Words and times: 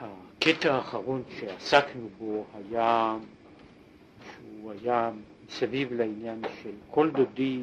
הקטע 0.00 0.74
האחרון 0.74 1.22
שעסקנו 1.40 2.08
בו 2.18 2.44
היה 2.54 3.16
שהוא 4.20 4.72
היה 4.72 5.10
מסביב 5.48 5.92
לעניין 5.92 6.42
של 6.62 6.70
כל 6.90 7.10
דודי 7.10 7.62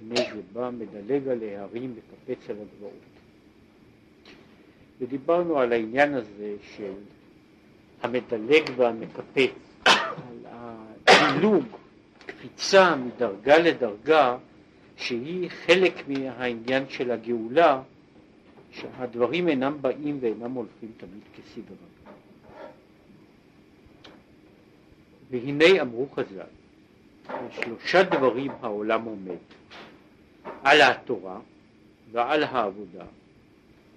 הנה 0.00 0.14
זה 0.16 0.40
בא 0.52 0.70
מדלג 0.70 1.28
על 1.28 1.38
ההרים 1.42 1.94
וקפץ 1.96 2.50
על 2.50 2.56
הגבעות. 2.56 2.92
ודיברנו 5.00 5.58
על 5.58 5.72
העניין 5.72 6.14
הזה 6.14 6.54
של 6.76 6.92
המדלג 8.02 8.62
והמקפץ 8.76 9.50
על 9.84 10.46
הדילוג, 11.06 11.64
קפיצה 12.26 12.96
מדרגה 12.96 13.58
לדרגה 13.58 14.36
שהיא 14.96 15.50
חלק 15.50 16.08
מהעניין 16.08 16.84
של 16.88 17.10
הגאולה 17.10 17.82
שהדברים 18.80 19.48
אינם 19.48 19.82
באים 19.82 20.18
ואינם 20.20 20.52
הולכים 20.52 20.92
תמיד 20.96 21.22
כסדרה. 21.34 21.76
והנה 25.30 25.80
אמרו 25.82 26.08
חז"ל, 26.14 26.42
שלושה 27.50 28.02
דברים 28.02 28.50
העולם 28.60 29.04
עומד, 29.04 29.36
על 30.62 30.82
התורה 30.82 31.40
ועל 32.12 32.42
העבודה, 32.42 33.04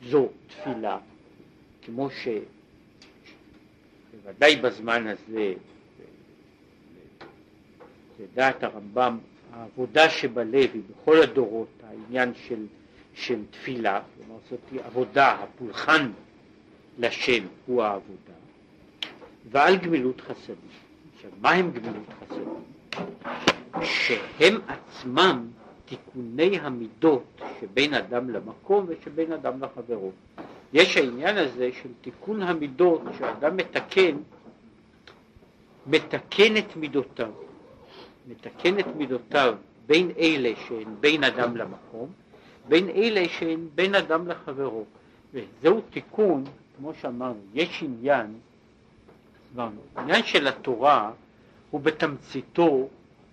זו 0.03 0.29
תפילה, 0.47 0.99
כמו 1.81 2.09
שבוודאי 4.11 4.55
בזמן 4.55 5.07
הזה, 5.07 5.53
לדעת 8.19 8.63
הרמב"ם, 8.63 9.17
העבודה 9.53 10.09
שבלב 10.09 10.69
היא 10.73 10.81
בכל 10.89 11.21
הדורות 11.21 11.69
העניין 11.83 12.33
של 12.47 12.65
של 13.19 13.39
תפילה, 13.51 14.01
כלומר 14.17 14.39
זאת 14.49 14.59
עבודה, 14.85 15.31
הפולחן 15.31 16.11
לשם 16.99 17.43
הוא 17.65 17.83
העבודה, 17.83 18.33
ועל 19.51 19.75
גמילות 19.75 20.21
חסדים. 20.21 20.55
עכשיו, 21.15 21.31
מה 21.41 21.51
הם 21.51 21.71
גמילות 21.71 22.05
חסדים? 22.19 22.47
שהם 23.83 24.57
עצמם 24.67 25.47
תיקוני 25.85 26.59
המידות 26.59 27.41
שבין 27.59 27.93
אדם 27.93 28.29
למקום 28.29 28.85
ושבין 28.87 29.33
אדם 29.33 29.63
לחברו. 29.63 30.11
יש 30.73 30.97
העניין 30.97 31.37
הזה 31.37 31.69
של 31.83 31.89
תיקון 32.01 32.41
המידות, 32.41 33.01
שאדם 33.17 33.57
מתקן, 33.57 34.17
מתקן 35.87 36.57
את 36.57 36.75
מידותיו, 36.75 37.31
מתקן 38.27 38.79
את 38.79 38.95
מידותיו 38.95 39.55
בין 39.87 40.11
אלה 40.17 40.51
שהן 40.67 40.95
בין 40.99 41.23
אדם 41.23 41.57
למקום, 41.57 42.09
בין 42.69 42.89
אלה 42.89 43.29
שהן 43.29 43.67
בין 43.75 43.95
אדם 43.95 44.27
לחברו. 44.27 44.85
וזהו 45.33 45.81
תיקון, 45.89 46.43
כמו 46.77 46.93
שאמרנו, 47.01 47.39
יש 47.53 47.83
עניין, 47.83 48.39
אמרנו, 49.55 49.81
העניין 49.95 50.23
של 50.23 50.47
התורה 50.47 51.11
הוא 51.69 51.81
בתמציתו 51.81 52.87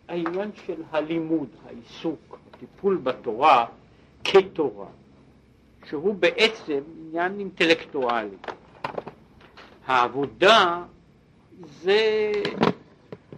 העניין 0.09 0.51
של 0.67 0.83
הלימוד, 0.91 1.49
העיסוק, 1.67 2.39
הטיפול 2.51 2.97
בתורה 2.97 3.67
כתורה, 4.25 4.87
שהוא 5.85 6.15
בעצם 6.15 6.81
עניין 6.99 7.39
אינטלקטואלי. 7.39 8.37
העבודה 9.87 10.83
זה 11.83 12.33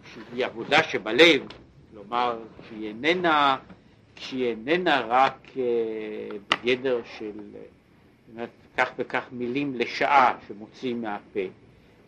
שהיא 0.05 0.47
עבודה 0.47 0.83
שבלב, 0.83 1.43
כלומר 1.91 2.39
שהיא 2.69 2.89
איננה 2.89 3.57
שהיא 4.19 4.47
איננה 4.47 5.01
רק 5.01 5.49
אה, 5.57 5.63
בגדר 6.49 7.01
של 7.19 7.33
באמת, 8.35 8.49
כך 8.77 8.91
וכך 8.99 9.25
מילים 9.33 9.75
לשעה 9.75 10.39
שמוציאים 10.49 11.03
מהפה, 11.03 11.41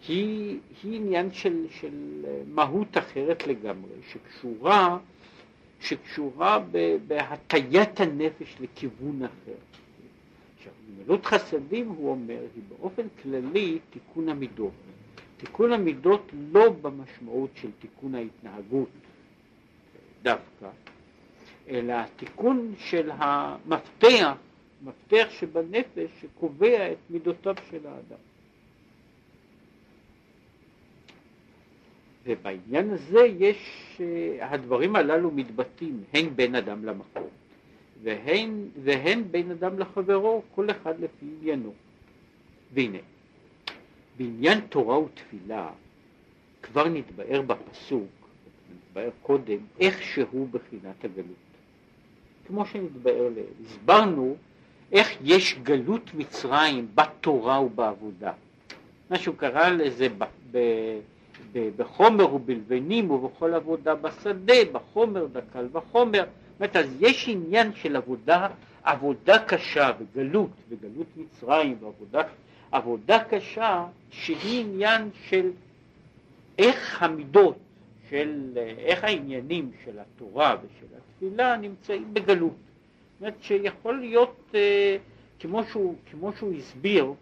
היא, 0.09 0.59
היא 0.83 0.97
עניין 0.97 1.33
של, 1.33 1.67
של 1.71 2.25
מהות 2.49 2.99
אחרת 2.99 3.47
לגמרי, 3.47 3.93
שקשורה, 4.09 4.99
שקשורה 5.81 6.59
בהטיית 7.07 8.01
הנפש 8.01 8.57
לכיוון 8.61 9.23
אחר. 9.23 9.59
עכשיו, 10.59 10.73
גמילות 10.89 11.27
חסדים, 11.27 11.89
הוא 11.89 12.11
אומר, 12.11 12.41
היא 12.55 12.63
באופן 12.69 13.03
כללי 13.23 13.79
תיקון 13.91 14.29
המידות. 14.29 14.73
תיקון 15.37 15.73
המידות 15.73 16.33
לא 16.53 16.71
במשמעות 16.71 17.51
של 17.55 17.71
תיקון 17.79 18.15
ההתנהגות 18.15 18.89
דווקא, 20.23 20.69
אלא 21.71 21.93
התיקון 21.93 22.75
של 22.79 23.11
המפתח, 23.15 24.37
מפתח 24.83 25.27
שבנפש 25.31 26.11
שקובע 26.21 26.93
את 26.93 26.99
מידותיו 27.11 27.55
של 27.71 27.87
האדם. 27.87 28.21
ובעניין 32.27 32.91
הזה 32.91 33.21
יש, 33.39 33.57
אה, 34.01 34.53
הדברים 34.53 34.97
הללו 34.97 35.31
מתבטאים 35.31 36.05
הן 36.13 36.37
בין 36.37 36.55
אדם 36.55 36.85
למקום 36.85 37.29
והן, 38.03 38.69
והן 38.83 39.25
בין 39.31 39.51
אדם 39.51 39.79
לחברו, 39.79 40.43
כל 40.55 40.71
אחד 40.71 41.01
לפי 41.01 41.27
עניינו. 41.41 41.73
והנה, 42.73 42.99
בעניין 44.17 44.61
תורה 44.61 44.99
ותפילה 44.99 45.71
כבר 46.63 46.89
נתבאר 46.89 47.43
בפסוק, 47.43 48.29
נתבאר 48.75 49.11
קודם, 49.23 49.59
איך 49.81 50.03
שהוא 50.03 50.49
בחינת 50.51 51.05
הגלות. 51.05 51.50
כמו 52.51 52.67
שנתבאר 52.67 53.29
לעיל. 53.35 53.47
הסברנו 53.67 54.37
איך 54.93 55.17
יש 55.25 55.59
גלות 55.63 56.15
מצרים 56.15 56.89
בתורה 56.95 57.61
ובעבודה. 57.63 58.33
מה 59.11 59.19
שהוא 59.19 59.37
קרא 59.37 59.69
לזה 59.69 60.09
ב, 60.19 60.25
ב, 60.51 60.59
ב, 61.53 61.71
בחומר 61.77 62.35
ובלבנים 62.35 63.11
ובכל 63.11 63.55
עבודה 63.55 63.95
בשדה, 63.95 64.55
בחומר 64.73 65.27
דקל 65.27 65.67
וחומר. 65.73 66.25
זאת 66.25 66.61
אומרת, 66.61 66.77
אז 66.77 66.97
יש 67.01 67.29
עניין 67.29 67.73
של 67.75 67.97
עבודה, 67.97 68.49
עבודה 68.83 69.39
קשה 69.39 69.91
וגלות, 69.99 70.51
וגלות 70.69 71.07
מצרים 71.17 71.77
ועבודה 71.81 72.23
עבודה 72.73 73.25
קשה, 73.25 73.85
שהיא 74.11 74.65
עניין 74.65 75.11
של 75.29 75.51
איך 76.59 77.03
המידות, 77.03 77.57
של 78.11 78.59
איך 78.79 79.05
העניינים 79.05 79.71
של 79.85 79.99
התורה 79.99 80.57
ושל 80.63 80.87
התפילה 80.97 81.57
נמצאים 81.57 82.15
בגלות. 82.15 82.53
זאת 82.53 83.21
אומרת 83.21 83.35
שיכול 83.43 84.01
להיות, 84.01 84.51
אה, 84.55 84.97
כמו 85.41 85.65
שהוא, 85.65 85.95
כמו 86.11 86.33
שהוא 86.33 86.55
הסביר, 86.55 87.13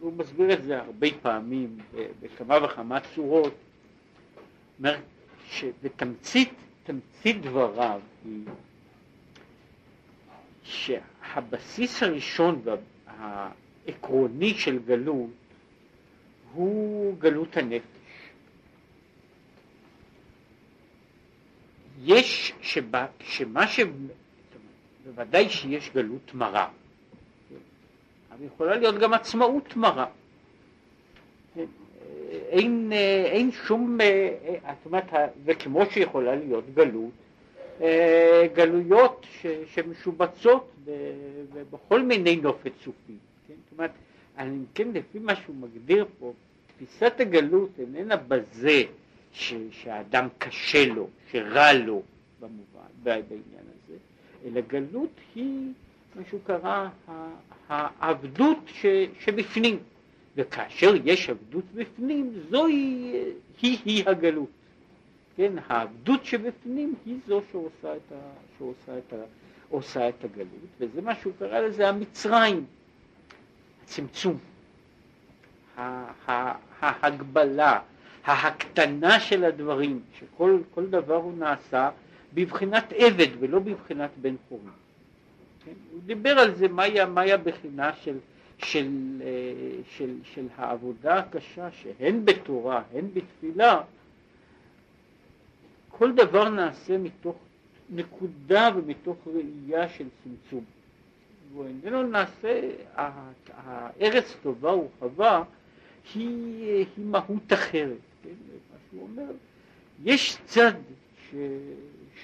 הוא 0.00 0.12
מסביר 0.12 0.52
את 0.52 0.62
זה 0.62 0.78
הרבה 0.78 1.06
פעמים 1.22 1.78
בכמה 2.20 2.64
וכמה 2.64 3.00
צורות, 3.00 3.54
אומר 4.78 4.96
שבתמצית, 5.50 6.52
תמצית 6.84 7.40
דבריו 7.42 8.00
היא 8.24 8.44
שהבסיס 10.62 12.02
הראשון 12.02 12.62
והעקרוני 13.84 14.54
של 14.54 14.78
גלות 14.78 15.30
הוא 16.52 17.16
גלות 17.18 17.56
הנפש. 17.56 17.95
יש, 22.04 22.52
שבה, 22.60 23.06
שמה 23.20 23.66
ש... 23.66 23.80
בוודאי 25.06 25.48
שיש 25.48 25.90
גלות 25.94 26.34
מרה, 26.34 26.68
אבל 28.30 28.44
יכולה 28.46 28.76
להיות 28.76 28.98
גם 28.98 29.14
עצמאות 29.14 29.76
מרה. 29.76 30.06
אין, 32.48 32.92
אין 33.24 33.50
שום, 33.52 33.98
זאת 34.64 34.86
אומרת, 34.86 35.04
וכמו 35.44 35.86
שיכולה 35.90 36.36
להיות 36.36 36.64
גלות, 36.74 37.10
גלויות 38.54 39.26
ש, 39.40 39.46
שמשובצות 39.74 40.72
בכל 41.70 42.02
מיני 42.02 42.36
נופת 42.36 42.72
סופי. 42.84 43.12
כן? 43.48 43.54
זאת 43.64 43.72
אומרת, 43.72 43.90
אני 44.38 44.64
כן, 44.74 44.88
לפי 44.92 45.18
מה 45.18 45.36
שהוא 45.36 45.56
מגדיר 45.56 46.06
פה, 46.18 46.32
תפיסת 46.66 47.20
הגלות 47.20 47.70
איננה 47.78 48.16
בזה 48.16 48.82
ש, 49.32 49.54
שהאדם 49.70 50.28
קשה 50.38 50.86
לו, 50.86 51.08
שרע 51.30 51.72
לו 51.72 52.02
במובן, 52.40 52.86
בעניין 53.02 53.42
הזה, 53.52 53.96
אלא 54.44 54.60
גלות 54.60 55.10
היא 55.34 55.72
מה 56.14 56.22
שהוא 56.28 56.40
קרא 56.46 56.88
העבדות 57.68 58.58
ש, 58.66 58.86
שבפנים, 59.20 59.78
וכאשר 60.36 60.92
יש 61.04 61.30
עבדות 61.30 61.64
בפנים 61.74 62.32
זוהי 62.50 63.12
היא, 63.62 63.78
היא 63.84 64.08
הגלות, 64.08 64.48
כן, 65.36 65.52
העבדות 65.68 66.24
שבפנים 66.24 66.94
היא 67.06 67.16
זו 67.26 67.42
שעושה 67.52 67.96
את, 67.96 68.12
ה, 68.12 68.16
שעושה 68.58 68.98
את, 68.98 69.12
ה, 69.12 69.16
עושה 69.68 70.08
את 70.08 70.24
הגלות, 70.24 70.48
וזה 70.80 71.02
מה 71.02 71.14
שהוא 71.14 71.32
קרא 71.38 71.60
לזה 71.60 71.88
המצרים, 71.88 72.64
הצמצום, 73.84 74.38
ההגבלה, 76.80 77.80
ההקטנה 78.26 79.20
של 79.20 79.44
הדברים, 79.44 80.00
שכל 80.18 80.86
דבר 80.90 81.14
הוא 81.14 81.38
נעשה 81.38 81.90
בבחינת 82.34 82.92
עבד 82.96 83.28
ולא 83.38 83.58
בבחינת 83.58 84.10
בן 84.20 84.34
חורין. 84.48 84.70
כן? 85.64 85.72
הוא 85.92 86.00
דיבר 86.06 86.38
על 86.38 86.54
זה 86.54 86.68
מהי, 86.68 87.04
מהי 87.04 87.32
הבחינה 87.32 87.92
של, 87.92 88.18
של, 88.58 88.88
אה, 89.20 89.26
של, 89.90 90.14
של 90.34 90.46
העבודה 90.56 91.18
הקשה 91.18 91.68
שהן 91.70 92.24
בתורה 92.24 92.82
הן 92.94 93.04
בתפילה, 93.14 93.80
כל 95.88 96.12
דבר 96.12 96.48
נעשה 96.48 96.98
מתוך 96.98 97.36
נקודה 97.90 98.70
ומתוך 98.76 99.16
ראייה 99.26 99.88
של 99.88 100.04
צמצום. 100.24 100.64
ואיננו 101.56 102.02
נעשה, 102.02 102.60
הארץ 103.48 104.36
טובה 104.42 104.72
ורחבה 104.72 105.42
היא, 106.14 106.64
היא 106.64 106.86
מהות 106.96 107.52
אחרת, 107.52 107.96
כן? 108.26 108.56
מה 108.72 108.78
שהוא 108.90 109.02
אומר, 109.02 109.32
יש 110.04 110.38
צד 110.46 110.72
ש, 111.30 111.34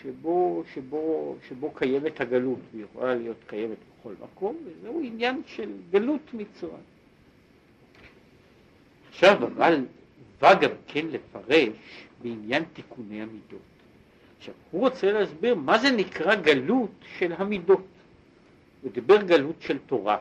שבו, 0.02 0.62
שבו, 0.74 1.36
שבו 1.48 1.70
קיימת 1.70 2.20
הגלות, 2.20 2.58
והיא 2.72 2.84
יכולה 2.84 3.14
להיות 3.14 3.36
קיימת 3.46 3.76
בכל 4.00 4.12
מקום, 4.22 4.56
וזהו 4.64 5.00
עניין 5.04 5.42
של 5.46 5.70
גלות 5.90 6.34
מצרים. 6.34 6.74
עכשיו 9.08 9.44
אבל 9.46 9.84
בא 10.40 10.54
גם 10.54 10.70
כן 10.86 11.06
לפרש 11.06 12.06
בעניין 12.22 12.64
תיקוני 12.72 13.22
המידות. 13.22 13.60
עכשיו 14.38 14.54
הוא 14.70 14.80
רוצה 14.80 15.12
להסביר 15.12 15.54
מה 15.54 15.78
זה 15.78 15.90
נקרא 15.90 16.34
גלות 16.34 16.90
של 17.18 17.32
המידות. 17.32 17.84
הוא 18.82 18.92
דיבר 18.92 19.22
גלות 19.22 19.56
של 19.60 19.78
תורה, 19.78 20.18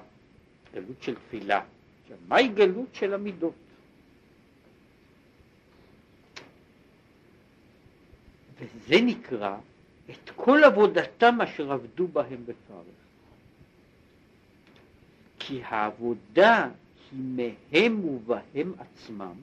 גלות 0.74 1.02
של 1.02 1.16
תפילה. 1.16 1.62
עכשיו 2.04 2.18
מהי 2.28 2.48
גלות 2.48 2.88
של 2.94 3.14
המידות? 3.14 3.54
וזה 8.62 9.02
נקרא 9.02 9.58
את 10.10 10.30
כל 10.36 10.64
עבודתם 10.64 11.42
אשר 11.42 11.72
עבדו 11.72 12.08
בהם 12.08 12.44
בפרך. 12.46 13.02
כי 15.40 15.62
העבודה 15.64 16.70
היא 17.12 17.20
מהם 17.72 18.06
ובהם 18.06 18.74
עצמם 18.80 19.34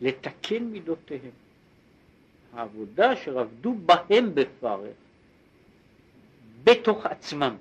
לתקן 0.00 0.64
מידותיהם. 0.64 1.30
העבודה 2.52 3.12
אשר 3.12 3.38
עבדו 3.38 3.74
בהם 3.74 4.34
בפרך, 4.34 4.94
בתוך 6.64 7.06
עצמם. 7.06 7.56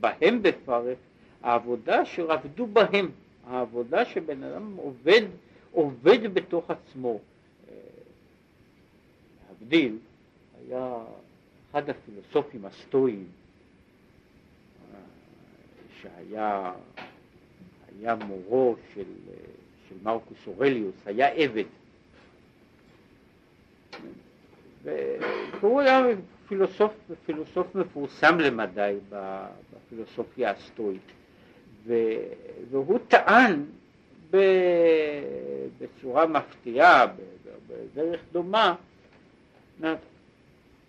בהם 0.00 0.42
בפרך, 0.42 0.98
העבודה 1.42 2.02
אשר 2.02 2.32
עבדו 2.32 2.66
בהם, 2.66 3.10
העבודה 3.46 4.04
שבן 4.04 4.42
אדם 4.42 4.76
עובד, 4.76 5.22
עובד 5.72 6.34
בתוך 6.34 6.70
עצמו. 6.70 7.20
להבדיל, 9.62 9.98
היה 10.68 10.94
אחד 11.70 11.90
הפילוסופים 11.90 12.64
הסטואיים 12.64 13.26
שהיה 16.00 16.72
היה 18.00 18.14
מורו 18.14 18.76
של, 18.94 19.04
של 19.88 19.94
מרקוס 20.02 20.46
אורליוס, 20.46 20.94
היה 21.06 21.28
עבד. 21.28 21.64
והוא 25.60 25.80
היה 25.80 26.02
פילוסוף, 26.48 26.92
פילוסוף 27.26 27.74
מפורסם 27.74 28.40
למדי 28.40 28.96
בפילוסופיה 29.10 30.50
הסטואית. 30.50 31.12
והוא 32.70 32.98
טען 33.08 33.64
בצורה 35.78 36.26
מפתיעה, 36.26 37.06
בדרך 37.68 38.20
דומה, 38.32 38.74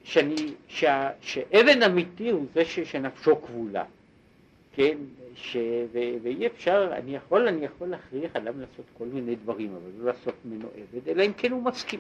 שאני, 0.04 0.54
שה, 0.68 1.10
שאבן 1.22 1.84
אמיתי 1.84 2.30
הוא 2.30 2.46
זה 2.54 2.66
ש, 2.66 2.80
שנפשו 2.80 3.42
כבולה, 3.42 3.84
כן, 4.76 4.98
ש, 5.36 5.58
ו, 5.94 6.00
ואי 6.24 6.48
אפשר, 6.48 6.90
אני 6.92 7.16
יכול, 7.16 7.48
אני 7.48 7.66
יכול 7.66 7.88
להכריח 7.88 8.36
אדם 8.36 8.60
לעשות 8.60 8.86
כל 8.98 9.06
מיני 9.06 9.36
דברים, 9.36 9.76
אבל 9.76 9.92
לא 9.98 10.06
לעשות 10.06 10.34
ממנו 10.46 10.68
עבד, 10.76 11.10
אלא 11.10 11.24
אם 11.24 11.34
כן 11.34 11.52
הוא 11.52 11.64
מסכים. 11.64 12.00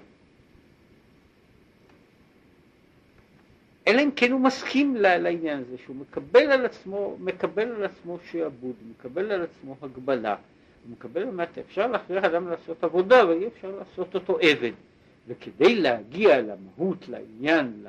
אלא 3.88 4.01
אם 4.01 4.10
כן 4.16 4.31
הוא 4.31 4.42
מסכים 4.42 4.96
לעניין 4.96 5.60
הזה, 5.60 5.78
שהוא 5.78 5.96
מקבל 5.96 6.51
על 6.51 6.66
עצמו, 6.66 7.18
מקבל 7.19 7.72
על 7.72 7.84
עצמו 7.84 8.18
שעבוד, 8.31 8.75
מקבל 8.89 9.31
על 9.31 9.42
עצמו 9.44 9.75
הגבלה, 9.81 10.36
הוא 10.84 10.92
מקבל, 10.92 11.24
אפשר 11.60 11.88
להכריח 11.88 12.24
אדם 12.24 12.48
לעשות 12.48 12.84
עבודה, 12.84 13.22
אבל 13.22 13.34
אי 13.34 13.48
אפשר 13.48 13.72
לעשות 13.80 14.16
אותו 14.16 14.38
עבד. 14.42 14.72
וכדי 15.28 15.75
להגיע 15.75 16.42
למהות, 16.42 17.10
לעניין, 17.10 17.86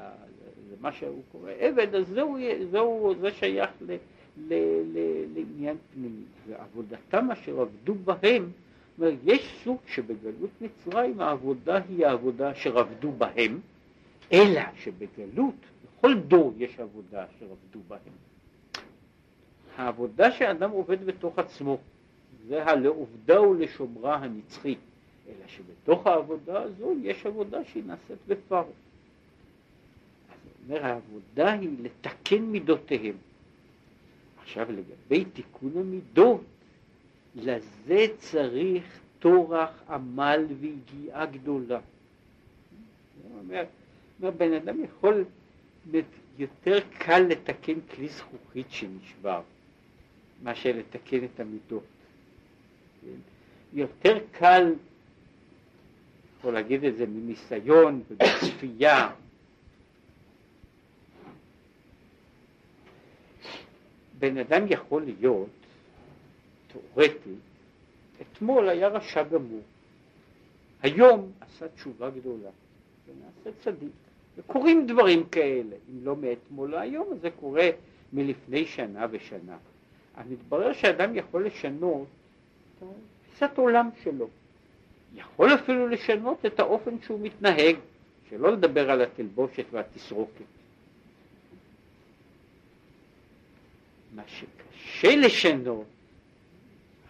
למה 0.79 0.93
שהוא 0.93 1.23
קורא 1.33 1.51
עבד, 1.59 1.95
אז 1.95 2.07
זהו, 2.09 2.37
זהו 2.71 3.15
זה 3.21 3.31
שייך 3.33 3.71
ל, 3.81 3.97
ל, 4.37 4.55
ל, 4.85 4.99
לעניין 5.35 5.77
פנימי. 5.95 6.25
ועבודתם 6.49 7.31
אשר 7.31 7.61
עבדו 7.61 7.95
בהם, 7.95 8.51
אומר, 8.99 9.11
יש 9.25 9.61
סוג 9.65 9.79
שבגלות 9.87 10.51
מצרים 10.61 11.21
העבודה 11.21 11.81
היא 11.89 12.07
העבודה 12.07 12.53
אשר 12.53 12.79
עבדו 12.79 13.13
בהם, 13.13 13.61
אלא 14.33 14.63
שבגלות, 14.77 15.55
בכל 15.99 16.15
דור 16.15 16.55
יש 16.59 16.81
עבודה 16.81 17.25
אשר 17.25 17.45
עבדו 17.45 17.81
בהם. 17.89 18.15
העבודה 19.77 20.33
שאדם 20.33 20.71
עובד 20.71 21.07
בתוך 21.07 21.39
עצמו, 21.39 21.79
זה 22.49 22.65
הלעובדה 22.65 23.43
ולשומרה 23.43 24.17
הנצחית. 24.17 24.79
אלא 25.29 25.47
שבתוך 25.47 26.07
העבודה 26.07 26.63
הזו 26.63 26.95
יש 27.03 27.27
עבודה 27.27 27.65
שהיא 27.65 27.85
נעשית 27.87 28.19
בפרך. 28.29 28.67
אז 30.31 30.39
אומר, 30.69 30.87
העבודה 30.87 31.53
היא 31.53 31.71
לתקן 31.83 32.43
מידותיהם. 32.43 33.17
עכשיו 34.43 34.67
לגבי 34.73 35.25
תיקון 35.25 35.73
המידות, 35.77 36.41
לזה 37.35 38.07
צריך 38.19 39.01
טורח, 39.19 39.83
עמל 39.89 40.47
ויגיעה 40.61 41.27
גדולה. 41.27 41.81
הוא 43.23 43.39
אומר, 43.39 43.65
אומר, 44.21 44.31
בן 44.31 44.53
אדם 44.53 44.85
יכול, 44.85 45.25
יותר 46.39 46.79
קל 46.99 47.19
לתקן 47.19 47.81
כלי 47.81 48.09
זכוכית 48.09 48.67
שנשבר, 48.71 49.41
מאשר 50.43 50.73
לתקן 50.77 51.25
את 51.25 51.41
המידות. 51.41 51.85
יותר 53.73 54.19
קל 54.33 54.73
יכול 56.45 56.55
להגיד 56.55 56.85
את 56.85 56.97
זה 56.97 57.07
מניסיון 57.07 58.03
ובצפייה. 58.11 59.11
בן 64.19 64.39
אדם 64.39 64.65
יכול 64.69 65.03
להיות, 65.03 65.49
תאורטי, 66.73 67.35
אתמול 68.21 68.69
היה 68.69 68.89
רשע 68.89 69.23
גמור, 69.23 69.63
היום 70.83 71.33
עשה 71.41 71.69
תשובה 71.69 72.11
גדולה, 72.11 72.51
ונעשה 73.07 73.61
צדיק. 73.63 73.93
וקורים 74.37 74.87
דברים 74.87 75.27
כאלה, 75.27 75.77
אם 75.91 76.05
לא 76.05 76.17
מאתמול 76.17 76.71
להיום, 76.71 77.09
אז 77.13 77.21
זה 77.21 77.31
קורה 77.31 77.71
מלפני 78.13 78.67
שנה 78.67 79.07
ושנה. 79.11 79.57
אז 80.17 80.27
מתברר 80.31 80.73
שאדם 80.73 81.17
יכול 81.17 81.47
לשנות 81.47 82.07
את 82.79 82.87
תפיסת 83.29 83.59
עולם 83.59 83.91
שלו. 84.03 84.29
יכול 85.15 85.55
אפילו 85.55 85.89
לשנות 85.89 86.47
את 86.47 86.61
האופן 86.61 87.01
שהוא 87.03 87.21
מתנהג, 87.23 87.77
שלא 88.31 88.53
לדבר 88.53 88.91
על 88.91 89.03
התלבושת 89.03 89.65
והתסרוקת. 89.71 90.45
מה 94.15 94.23
שקשה 94.27 95.17
לשנות, 95.17 95.87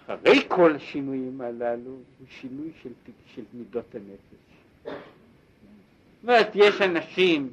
אחרי 0.06 0.48
כל 0.48 0.76
השינויים 0.76 1.40
הללו, 1.40 1.90
הוא 1.90 2.26
שינוי 2.40 2.70
של, 2.82 2.90
של 3.34 3.42
מידות 3.54 3.94
הנפש. 3.94 4.44
זאת 4.84 4.94
אומרת, 6.22 6.50
יש 6.54 6.80
אנשים, 6.80 7.50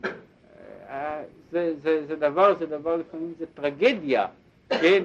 אה, 0.89 1.23
זה, 1.51 1.73
זה, 1.83 2.05
זה 2.07 2.15
דבר, 2.15 2.59
זה 2.59 2.65
דבר 2.65 2.95
לפעמים 2.95 3.33
זה 3.39 3.45
טרגדיה, 3.53 4.27
כן, 4.69 5.03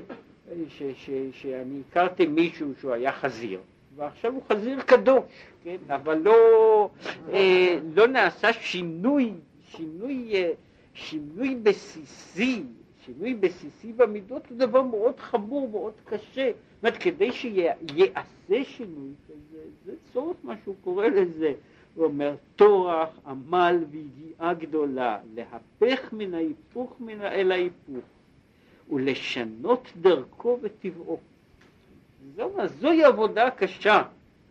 ש, 0.68 0.82
ש, 0.96 1.10
שאני 1.32 1.80
הכרתי 1.90 2.26
מישהו 2.26 2.72
שהוא 2.80 2.92
היה 2.92 3.12
חזיר, 3.12 3.60
ועכשיו 3.96 4.32
הוא 4.32 4.42
חזיר 4.52 4.80
קדוש, 4.80 5.24
כן? 5.64 5.76
אבל 5.88 6.18
לא, 6.18 6.34
אה, 7.32 7.78
לא 7.94 8.06
נעשה 8.06 8.52
שינוי, 8.52 9.32
שינוי, 9.70 10.34
אה, 10.34 10.50
שינוי 10.94 11.54
בסיסי, 11.62 12.62
שינוי 13.04 13.34
בסיסי 13.34 13.92
במידות 13.92 14.42
הוא 14.50 14.58
דבר 14.58 14.82
מאוד 14.82 15.20
חמור, 15.20 15.68
מאוד 15.68 15.92
קשה. 16.04 16.50
זאת 16.52 16.82
אומרת, 16.82 17.02
כדי 17.02 17.32
שיעשה 17.32 18.64
שינוי 18.64 19.12
כזה, 19.28 19.58
זה 19.84 19.92
צורך 20.12 20.36
מה 20.42 20.54
שהוא 20.64 20.74
קורא 20.84 21.06
לזה. 21.06 21.52
הוא 21.94 22.04
אומר, 22.04 22.34
טורח, 22.56 23.08
עמל 23.26 23.84
ויגיעה 23.90 24.54
גדולה, 24.54 25.18
להפך 25.34 26.12
מן 26.12 26.34
ההיפוך 26.34 26.96
מן 27.00 27.20
אל 27.20 27.52
ההיפוך, 27.52 28.04
ולשנות 28.90 29.88
דרכו 30.00 30.58
וטבעו. 30.62 31.18
זו, 32.35 32.52
זוהי 32.80 33.04
עבודה 33.04 33.50
קשה, 33.50 34.02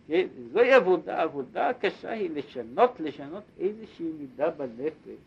כן? 0.08 0.27
זוהי 0.51 0.74
עבודה, 0.74 1.20
העבודה 1.20 1.70
הקשה 1.70 2.12
היא 2.12 2.29
לשנות, 2.29 3.00
לשנות 3.00 3.44
איזושהי 3.60 4.12
מידה 4.20 4.50
בנפש. 4.50 5.20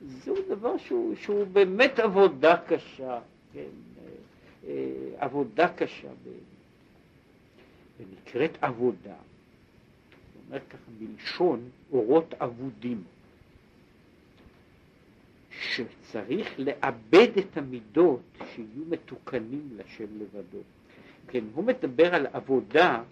זהו 0.00 0.36
דבר 0.48 0.76
שהוא, 0.78 1.14
שהוא 1.14 1.46
באמת 1.46 1.98
עבודה 1.98 2.56
קשה, 2.56 3.18
כן? 3.52 3.68
עבודה 5.18 5.68
קשה, 5.68 6.08
ונקראת 7.98 8.50
עבודה. 8.60 9.14
זאת 9.14 10.42
אומרת 10.48 10.62
ככה 10.68 10.90
מלשון 11.00 11.60
אורות 11.92 12.34
אבודים. 12.40 13.02
שצריך 15.60 16.54
לאבד 16.58 17.38
את 17.38 17.56
המידות 17.56 18.22
שיהיו 18.54 18.84
מתוקנים 18.88 19.68
לשם 19.76 20.06
לבדו. 20.20 20.58
כן, 21.28 21.44
הוא 21.54 21.64
מדבר 21.64 22.14
על 22.14 22.26
עבודה, 22.32 23.02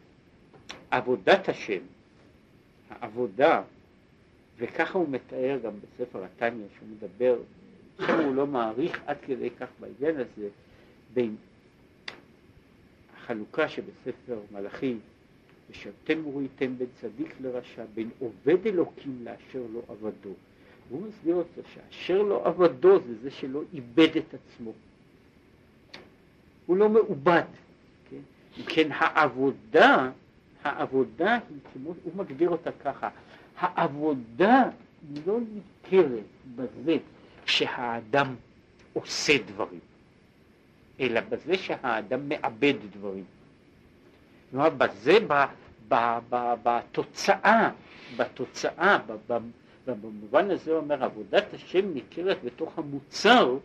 עבודת 0.90 1.49
השם, 1.49 1.80
העבודה, 2.90 3.62
וככה 4.58 4.99
הוא 4.99 5.08
מתאר 5.08 5.58
גם 5.64 5.72
בספר 5.80 6.25
התניא, 6.25 6.66
שהוא 6.76 6.88
מדבר, 6.88 7.38
שם 8.06 8.20
הוא 8.25 8.34
לא 8.34 8.46
מעריך 8.46 9.00
עד 9.06 9.16
כדי 9.26 9.50
כך 9.50 9.68
בעניין 9.80 10.16
הזה, 10.20 10.49
בין 11.14 11.37
החלוקה 13.16 13.68
שבספר 13.68 14.38
מלאכי, 14.52 14.94
ושבתם 15.70 16.26
וראיתם 16.26 16.78
בין 16.78 16.88
צדיק 17.00 17.34
לרשע, 17.40 17.84
בין 17.94 18.11
עובד 18.18 18.66
אלוקים 18.66 19.25
לאשר 19.25 19.62
לא 19.72 19.82
עבדו. 19.88 20.32
והוא 20.89 21.07
מסביר 21.09 21.35
אותו 21.35 21.61
שאשר 21.75 22.23
לא 22.23 22.43
עבדו 22.45 22.99
זה 22.99 23.15
זה 23.23 23.31
שלא 23.31 23.61
איבד 23.75 24.17
את 24.17 24.35
עצמו. 24.35 24.73
הוא 26.67 26.77
לא 26.77 26.89
מעובד. 26.89 27.43
כן, 28.11 28.17
אם 28.59 28.65
כן 28.67 28.89
העבודה, 28.93 30.11
העבודה 30.65 31.33
היא 31.33 31.59
כמו, 31.73 31.95
הוא 32.05 32.12
מגדיר 32.17 32.51
אותה 32.51 32.71
ככה, 32.73 33.09
העבודה 33.59 34.62
לא 35.27 35.39
ניכרת 35.41 36.25
בזה 36.57 36.97
שהאדם 37.47 38.35
עושה 38.93 39.33
דברים, 39.47 39.81
אלא 41.01 41.21
בזה 41.21 41.59
שהאדם 41.59 42.29
מאבד 42.29 42.75
דברים. 42.93 43.25
כלומר, 44.51 44.71
בזה, 44.71 45.19
בתוצאה, 46.62 47.71
בתוצאה, 48.17 48.99
ובמובן 49.87 50.51
הזה 50.51 50.71
הוא 50.71 50.81
אומר, 50.81 51.05
עבודת 51.05 51.55
השם 51.55 51.95
ניכרת 51.95 52.45
בתוך 52.45 52.79
המוצר, 52.79 53.59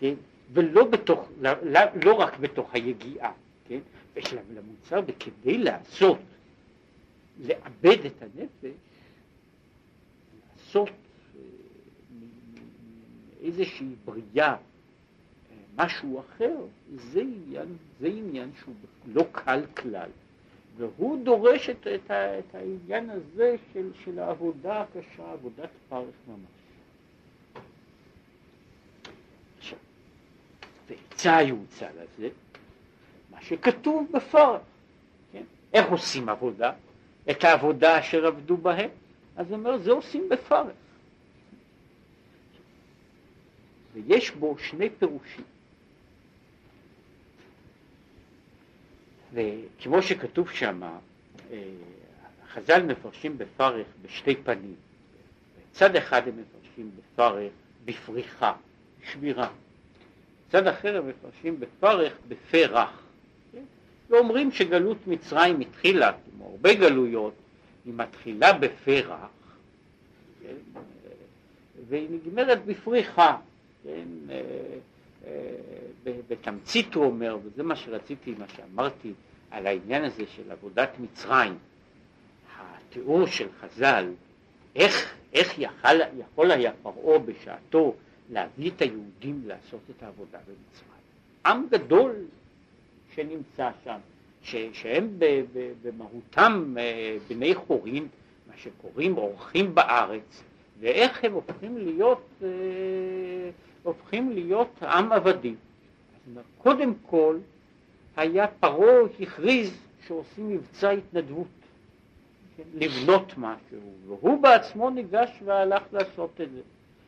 כן, 0.00 0.14
ולא 0.52 0.84
בתוך, 0.84 1.28
לא, 1.40 1.50
לא, 1.62 1.80
לא 2.04 2.14
רק 2.14 2.38
בתוך 2.38 2.74
היגיעה, 2.74 3.32
כן, 3.68 3.78
יש 4.16 4.34
למוצר, 4.54 5.00
וכדי 5.06 5.58
לעשות, 5.58 6.18
לאבד 7.38 8.06
את 8.06 8.22
הנפש, 8.22 8.76
לעשות 10.56 10.88
אה, 10.88 11.40
איזושהי 13.42 13.94
בריאה, 14.04 14.52
אה, 14.52 14.56
משהו 15.76 16.20
אחר, 16.20 16.56
זה 16.94 17.20
עניין, 17.20 17.76
זה 18.00 18.06
עניין 18.06 18.50
שהוא 18.60 18.74
לא 19.06 19.24
קל 19.32 19.62
כלל. 19.76 20.10
והוא 20.76 21.24
דורש 21.24 21.70
את, 21.70 21.86
את, 21.86 22.10
את 22.10 22.54
העניין 22.54 23.10
הזה 23.10 23.56
של, 23.72 23.90
של 24.04 24.18
העבודה 24.18 24.80
הקשה, 24.80 25.32
עבודת 25.32 25.70
פרך 25.88 26.14
ממש. 26.28 26.38
עכשיו, 29.58 29.78
ועצה 30.88 31.42
יוצא 31.42 31.88
לזה, 31.88 32.28
מה 33.30 33.42
שכתוב 33.42 34.08
בפרך, 34.12 34.60
כן? 35.32 35.42
איך 35.72 35.90
עושים 35.90 36.28
עבודה? 36.28 36.72
את 37.30 37.44
העבודה 37.44 38.00
אשר 38.00 38.26
עבדו 38.26 38.56
בהם? 38.56 38.90
אז 39.36 39.50
הוא 39.50 39.58
אומר, 39.58 39.78
זה 39.78 39.90
עושים 39.90 40.28
בפרך. 40.28 40.76
ויש 43.94 44.30
בו 44.30 44.58
שני 44.58 44.90
פירושים. 44.90 45.44
וכמו 49.36 50.02
שכתוב 50.02 50.50
שם, 50.50 50.82
אה, 50.82 51.62
חז"ל 52.52 52.82
מפרשים 52.82 53.38
בפרך 53.38 53.86
בשתי 54.02 54.36
פנים. 54.36 54.74
צד 55.72 55.96
אחד 55.96 56.28
הם 56.28 56.34
מפרשים 56.36 56.90
בפרך 56.96 57.52
בפריחה, 57.84 58.52
שבירה. 59.12 59.48
צד 60.50 60.66
אחר 60.66 60.96
הם 60.96 61.08
מפרשים 61.08 61.60
בפרך 61.60 62.12
בפרח. 62.28 63.02
כן? 63.52 63.62
ואומרים 64.08 64.52
שגלות 64.52 65.06
מצרים 65.06 65.60
התחילה, 65.60 66.12
כמו 66.12 66.44
הרבה 66.50 66.74
גלויות, 66.74 67.34
היא 67.84 67.94
מתחילה 67.96 68.52
בפרח, 68.52 69.28
כן? 70.42 70.80
והיא 71.88 72.08
נגמרת 72.10 72.64
בפריחה. 72.64 73.36
כן? 73.84 74.04
אה, 74.30 74.40
אה, 75.26 76.12
בתמצית 76.28 76.94
הוא 76.94 77.04
אומר, 77.04 77.38
וזה 77.44 77.62
מה 77.62 77.76
שרציתי, 77.76 78.34
מה 78.38 78.44
שאמרתי 78.56 79.12
על 79.50 79.66
העניין 79.66 80.04
הזה 80.04 80.22
של 80.36 80.50
עבודת 80.52 80.90
מצרים, 81.00 81.58
התיאור 82.58 83.26
של 83.26 83.48
חז"ל, 83.60 84.12
איך, 84.76 85.14
איך 85.32 85.58
יכל, 85.58 86.00
יכול 86.18 86.50
היה 86.50 86.72
פרעה 86.82 87.18
בשעתו 87.18 87.94
להביא 88.30 88.70
את 88.70 88.82
היהודים 88.82 89.42
לעשות 89.46 89.80
את 89.90 90.02
העבודה 90.02 90.38
במצרים. 90.38 90.96
עם 91.46 91.66
גדול 91.70 92.12
שנמצא 93.14 93.70
שם, 93.84 93.98
ש, 94.42 94.56
שהם 94.72 95.08
ב, 95.18 95.24
ב, 95.52 95.72
במהותם 95.82 96.74
אה, 96.78 97.16
בני 97.28 97.54
חורין, 97.54 98.08
מה 98.48 98.54
שקוראים 98.56 99.18
אורחים 99.18 99.74
בארץ, 99.74 100.42
ואיך 100.80 101.24
הם 101.24 101.32
הופכים 101.32 101.78
להיות 101.78 102.28
אה, 102.42 102.48
הופכים 103.82 104.32
להיות 104.32 104.82
עם 104.82 105.12
עבדים. 105.12 105.56
קודם 106.58 106.92
כל 107.06 107.38
היה 108.16 108.46
פרעה 108.46 109.00
הכריז 109.20 109.76
שעושים 110.06 110.48
מבצע 110.48 110.90
התנדבות, 110.90 111.46
כן, 112.56 112.62
לבנות 112.74 113.32
משהו, 113.36 113.78
והוא 114.06 114.42
בעצמו 114.42 114.90
ניגש 114.90 115.30
והלך 115.44 115.82
לעשות 115.92 116.40
את 116.40 116.52
זה. 116.52 116.60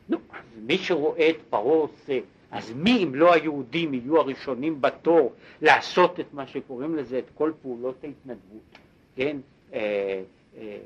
נו, 0.08 0.18
אז 0.30 0.44
מי 0.62 0.78
שרואה 0.78 1.30
את 1.30 1.36
פרעה 1.50 1.74
עושה, 1.76 2.18
אז 2.50 2.72
מי 2.72 3.04
אם 3.04 3.14
לא 3.14 3.34
היהודים 3.34 3.94
יהיו 3.94 4.20
הראשונים 4.20 4.80
בתור 4.80 5.32
לעשות 5.62 6.20
את 6.20 6.34
מה 6.34 6.46
שקוראים 6.46 6.96
לזה, 6.96 7.18
את 7.18 7.30
כל 7.34 7.52
פעולות 7.62 8.04
ההתנדבות, 8.04 8.78
כן? 9.16 9.36
אה, 9.72 10.22
אה, 10.58 10.78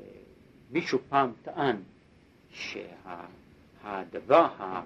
מישהו 0.71 0.99
פעם 1.09 1.31
טען 1.43 1.75
שהדבר, 2.51 4.47
שה, 4.57 4.81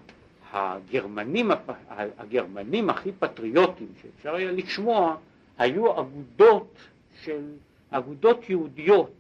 הגרמנים, 0.51 1.51
הגרמנים 1.89 2.89
הכי 2.89 3.11
פטריוטים 3.11 3.87
שאפשר 4.01 4.35
היה 4.35 4.51
לשמוע 4.51 5.15
היו 5.57 5.99
אגודות 6.01 6.77
של, 7.23 7.41
אגודות 7.89 8.49
יהודיות, 8.49 9.11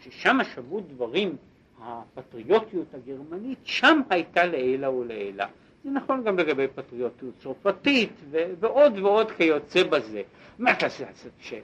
ששם 0.00 0.38
שמעו 0.54 0.80
דברים, 0.80 1.36
הפטריוטיות 1.82 2.86
הגרמנית, 2.94 3.58
שם 3.64 4.00
הייתה 4.10 4.44
לעילא 4.44 4.86
ולעילא. 4.86 5.44
זה 5.84 5.90
נכון 5.90 6.24
גם 6.24 6.38
לגבי 6.38 6.68
פטריוטיות 6.74 7.34
צרפתית 7.42 8.12
ועוד 8.30 8.98
ועוד 8.98 9.30
כיוצא 9.30 9.82
בזה. 9.82 10.22
מה 10.58 10.72
עושה? 10.84 11.04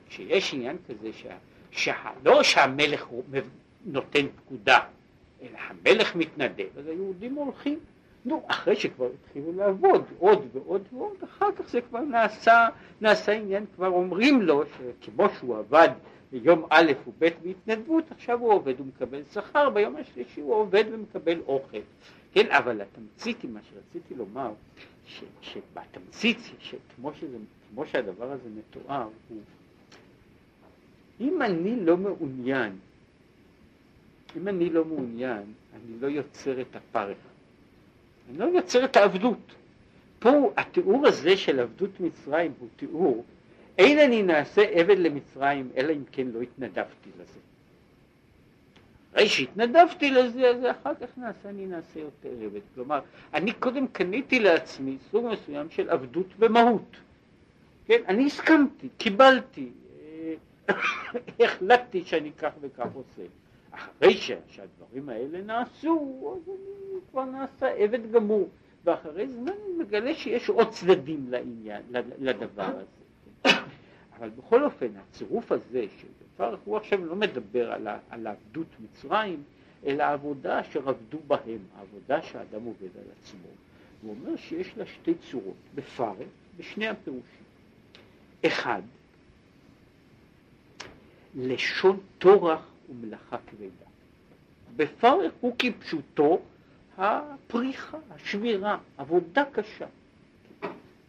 כשיש 0.09 0.55
עניין 0.55 0.77
כזה, 0.89 1.13
שה, 1.13 1.37
שה, 1.71 2.11
לא 2.25 2.43
שהמלך 2.43 3.07
נותן 3.85 4.27
פקודה, 4.37 4.79
אלא 5.43 5.59
המלך 5.59 6.17
מתנדב, 6.17 6.67
אז 6.79 6.87
היהודים 6.87 7.35
הולכים. 7.35 7.79
נו, 8.29 8.43
אחרי 8.47 8.77
שכבר 8.77 9.11
התחילו 9.15 9.53
לעבוד 9.53 10.05
עוד 10.19 10.47
ועוד 10.53 10.83
ועוד, 10.93 11.13
אחר 11.25 11.53
כך 11.53 11.69
זה 11.69 11.81
כבר 11.81 12.01
נעשה, 12.01 12.69
נעשה 13.01 13.33
עניין, 13.33 13.65
כבר 13.77 13.87
אומרים 13.87 14.43
לו 14.43 14.63
שכמו 15.01 15.29
שהוא 15.39 15.57
עבד 15.59 15.89
ביום 16.33 16.67
א' 16.71 16.93
וב' 17.07 17.29
בהתנדבות, 17.43 18.05
עכשיו 18.11 18.41
הוא 18.41 18.53
עובד 18.53 18.81
ומקבל 18.81 19.23
שכר, 19.33 19.71
ביום 19.71 19.97
השלישי 19.97 20.41
הוא 20.41 20.55
עובד 20.55 20.85
ומקבל 20.93 21.41
אוכל. 21.47 21.79
כן, 22.33 22.47
אבל 22.51 22.81
התמצית 22.81 23.43
היא 23.43 23.51
מה 23.51 23.61
שרציתי 23.63 24.15
לומר, 24.15 24.53
ש, 25.07 25.23
שבתמצית, 25.41 26.39
שכמו 26.59 27.15
שזה, 27.15 27.37
כמו 27.71 27.87
שהדבר 27.87 28.33
הזה 28.33 28.49
מתואר, 28.59 29.09
הוא 29.29 29.41
אם 31.21 31.43
אני 31.43 31.85
לא 31.85 31.97
מעוניין, 31.97 32.73
אם 34.37 34.49
אני 34.49 34.71
לא 34.71 34.85
מעוניין, 34.85 35.43
אני 35.75 36.01
לא 36.01 36.07
יוצר 36.07 36.61
את 36.61 36.77
הפרך. 36.77 37.17
לא 38.37 38.47
את 38.85 38.97
העבדות. 38.97 39.55
פה 40.19 40.53
התיאור 40.57 41.07
הזה 41.07 41.37
של 41.37 41.61
עבדות 41.61 42.01
מצרים 42.01 42.53
הוא 42.59 42.69
תיאור, 42.77 43.25
אין 43.79 43.99
אני 43.99 44.23
נעשה 44.23 44.63
עבד 44.63 44.99
למצרים 44.99 45.71
אלא 45.77 45.93
אם 45.93 46.03
כן 46.13 46.27
לא 46.27 46.41
התנדבתי 46.41 47.11
לזה. 47.21 47.39
אחרי 49.13 49.29
שהתנדבתי 49.29 50.11
לזה, 50.11 50.51
אז 50.51 50.57
אחר 50.71 50.95
כך 50.95 51.09
נעשה, 51.17 51.49
אני 51.49 51.67
נעשה 51.67 52.01
יותר 52.01 52.29
עבד. 52.45 52.61
כלומר, 52.75 53.01
אני 53.35 53.53
קודם 53.53 53.87
קניתי 53.87 54.41
לעצמי 54.41 54.97
סוג 55.11 55.27
מסוים 55.27 55.71
של 55.71 55.91
עבדות 55.91 56.27
במהות. 56.39 56.97
כן, 57.87 58.03
אני 58.09 58.27
הסכמתי, 58.27 58.89
קיבלתי, 58.99 59.69
אה, 60.69 60.75
החלטתי 61.45 62.05
שאני 62.05 62.33
כך 62.33 62.51
וכך 62.61 62.87
עושה. 62.95 63.23
אחרי 63.79 64.17
שהדברים 64.49 65.09
האלה 65.09 65.43
נעשו, 65.43 66.37
אז 66.37 66.49
אני 66.49 67.01
כבר 67.11 67.25
נעשה 67.25 67.69
עבד 67.69 68.13
גמור. 68.13 68.49
ואחרי 68.85 69.29
זמן 69.29 69.53
הוא 69.67 69.79
מגלה 69.79 70.15
שיש 70.15 70.49
עוד 70.49 70.71
צדדים 70.71 71.27
לעניין, 71.31 71.83
לדבר 72.19 72.63
הזה. 72.65 73.59
אבל 74.19 74.29
בכל 74.29 74.65
אופן, 74.65 74.87
הצירוף 74.97 75.53
הזה, 75.53 75.85
שפרח 75.99 76.61
הוא 76.65 76.77
עכשיו 76.77 77.05
לא 77.05 77.17
מדבר 77.17 77.73
על 78.11 78.27
עבדות 78.27 78.67
מצרים, 78.81 79.43
אלא 79.87 80.03
העבודה 80.03 80.61
אשר 80.61 80.89
עבדו 80.89 81.19
בהם, 81.27 81.59
העבודה 81.77 82.23
שהאדם 82.23 82.65
עובד 82.65 82.97
על 82.97 83.05
עצמו. 83.21 83.49
הוא 84.03 84.15
אומר 84.21 84.37
שיש 84.37 84.77
לה 84.77 84.87
שתי 84.87 85.15
צורות, 85.15 85.57
בפרק, 85.75 86.27
בשני 86.57 86.89
הפירושים. 86.89 87.45
אחד, 88.47 88.83
לשון 91.37 92.01
טורח 92.19 92.71
ומלאכה 92.89 93.37
כבדה. 93.47 93.87
בפרק 94.77 95.33
הוא 95.41 95.55
כפשוטו 95.59 96.41
הפריחה, 96.99 97.99
השבירה, 98.11 98.79
עבודה 98.97 99.45
קשה. 99.53 99.87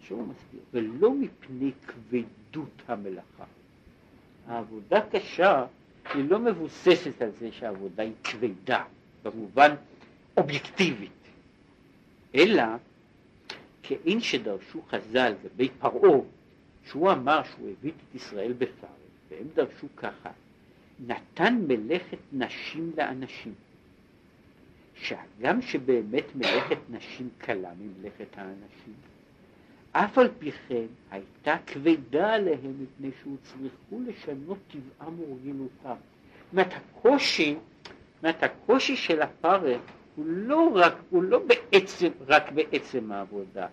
שהוא 0.04 0.28
מסביר, 0.28 0.62
ולא 0.74 1.14
מפני 1.14 1.72
כבדות 1.88 2.82
המלאכה. 2.88 3.46
העבודה 4.48 5.02
קשה 5.12 5.66
היא 6.14 6.30
לא 6.30 6.40
מבוססת 6.40 7.22
על 7.22 7.32
זה 7.40 7.52
שהעבודה 7.52 8.04
היא 8.04 8.14
כבדה, 8.24 8.84
במובן 9.24 9.76
אובייקטיבית, 10.38 11.12
אלא 12.36 12.64
כאין 13.84 14.20
שדרשו 14.20 14.82
חז"ל 14.90 15.34
ובי 15.44 15.70
פרעה, 15.80 16.20
שהוא 16.86 17.12
אמר 17.12 17.42
שהוא 17.44 17.70
הביא 17.70 17.92
את 17.92 18.16
ישראל 18.16 18.54
בפרק, 18.54 18.90
והם 19.30 19.48
דרשו 19.54 19.88
ככה, 19.96 20.30
נתן 21.08 21.62
מלאכת 21.68 22.18
נשים 22.34 22.92
לאנשים. 22.98 23.54
שהגם 25.02 25.62
שבאמת 25.62 26.36
מלאכת 26.36 26.78
נשים 26.90 27.30
קלה 27.38 27.70
ממלאכת 27.80 28.38
האנשים, 28.38 28.94
אף 29.92 30.18
על 30.18 30.30
פי 30.40 30.52
כן 30.52 30.86
הייתה 31.12 31.56
כבדה 31.68 32.34
עליהם 32.34 32.74
מפני 32.80 33.10
שהוצרכו 33.22 34.00
לשנות 34.08 34.58
טבעם 34.68 35.20
ורגילותם. 35.20 35.70
זאת 35.84 36.52
אומרת, 36.52 36.74
הקושי, 36.74 37.56
זאת 38.22 38.44
הקושי 38.44 38.96
של 38.96 39.22
הפרך 39.22 39.82
הוא 40.16 40.26
לא 40.28 40.70
רק, 40.76 40.94
הוא 41.10 41.24
לא 41.24 41.40
בעצם, 41.40 42.10
רק 42.28 42.52
בעצם 42.52 43.12
העבודה, 43.12 43.68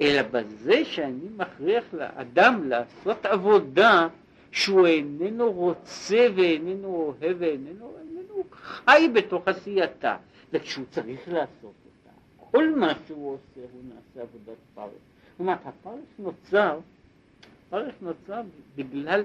אלא 0.00 0.22
בזה 0.22 0.84
שאני 0.84 1.28
מכריח 1.36 1.84
לאדם 1.92 2.68
לעשות 2.68 3.26
עבודה 3.26 4.08
שהוא 4.56 4.86
איננו 4.86 5.52
רוצה 5.52 6.26
ואיננו 6.36 6.88
אוהב 6.88 7.36
ואיננו 7.38 7.94
איננו 8.00 8.44
חי 8.52 9.08
בתוך 9.14 9.48
עשייתה, 9.48 10.16
וכשהוא 10.52 10.84
צריך 10.90 11.28
לעשות 11.28 11.62
אותה, 11.62 12.10
כל 12.50 12.74
מה 12.76 12.92
שהוא 13.06 13.32
עושה 13.32 13.68
הוא 13.72 13.82
נעשה 13.88 14.22
עבודת 14.22 14.56
פרך. 14.74 14.84
זאת 15.30 15.40
אומרת, 15.40 15.58
הפרך 15.64 16.04
נוצר, 16.18 16.78
הפרך 17.68 17.94
נוצר 18.00 18.40
בגלל, 18.76 19.22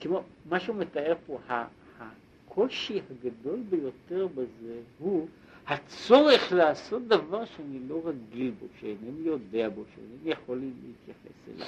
כמו 0.00 0.22
מה 0.48 0.60
שהוא 0.60 0.76
מתאר 0.76 1.14
פה, 1.26 1.38
הקושי 1.48 3.00
הגדול 3.10 3.60
ביותר 3.70 4.26
בזה 4.26 4.80
הוא 4.98 5.26
הצורך 5.66 6.52
לעשות 6.52 7.08
דבר 7.08 7.44
שאני 7.44 7.78
לא 7.88 8.02
רגיל 8.04 8.52
בו, 8.60 8.66
שאינני 8.80 9.26
יודע 9.26 9.68
בו, 9.68 9.82
שאינני 9.94 10.30
יכול 10.30 10.56
להתייחס 10.56 11.48
אליו. 11.48 11.66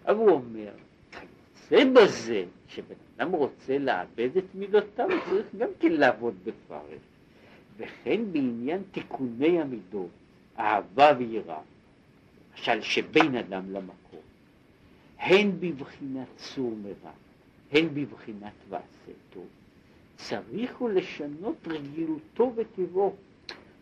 עכשיו 0.00 0.16
הוא 0.16 0.30
אומר, 0.30 0.70
כיוצא 1.72 1.90
בזה 1.90 2.44
שבן 2.68 2.94
אדם 3.16 3.32
רוצה 3.32 3.78
לאבד 3.78 4.36
את 4.36 4.44
מידותיו, 4.54 5.08
צריך 5.30 5.46
גם 5.58 5.68
כן 5.80 5.92
לעבוד 5.92 6.34
בפרך. 6.44 7.00
וכן 7.76 8.20
בעניין 8.32 8.82
תיקוני 8.92 9.60
המידות, 9.60 10.10
אהבה 10.58 11.12
ויראה, 11.18 11.60
למשל 12.52 12.82
שבין 12.82 13.36
אדם 13.36 13.62
למקום, 13.72 14.20
הן 15.18 15.50
בבחינת 15.60 16.26
צור 16.36 16.76
מרע, 16.82 17.12
הן 17.72 17.88
בבחינת 17.94 18.52
ועשה 18.68 19.12
טוב, 19.34 19.46
צריך 20.16 20.76
הוא 20.76 20.90
לשנות 20.90 21.56
רגילותו 21.66 22.52
וטבעו. 22.56 23.14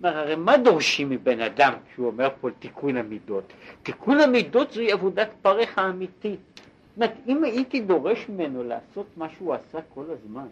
כלומר, 0.00 0.16
הרי 0.16 0.36
מה 0.36 0.56
דורשים 0.56 1.10
מבן 1.10 1.40
אדם 1.40 1.72
כשהוא 1.92 2.06
אומר 2.06 2.28
פה 2.40 2.48
תיקון 2.58 2.96
המידות? 2.96 3.52
תיקון 3.82 4.20
המידות 4.20 4.72
זוהי 4.72 4.92
עבודת 4.92 5.30
פרך 5.42 5.78
האמיתית. 5.78 6.40
אומרת, 6.96 7.12
אם 7.26 7.44
הייתי 7.44 7.80
דורש 7.80 8.28
ממנו 8.28 8.62
לעשות 8.62 9.06
מה 9.16 9.28
שהוא 9.28 9.54
עשה 9.54 9.78
כל 9.94 10.04
הזמן, 10.08 10.46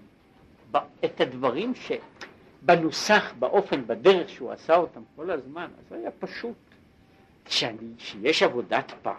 את 1.05 1.20
הדברים 1.20 1.72
שבנוסח, 1.74 3.33
באופן, 3.38 3.87
בדרך 3.87 4.29
שהוא 4.29 4.53
עשה 4.53 4.77
אותם 4.77 5.01
כל 5.16 5.31
הזמן, 5.31 5.68
אז 5.79 5.92
היה 5.92 6.11
פשוט. 6.11 6.55
שאני, 7.48 7.92
שיש 7.98 8.42
עבודת 8.42 8.92
פרך, 9.03 9.16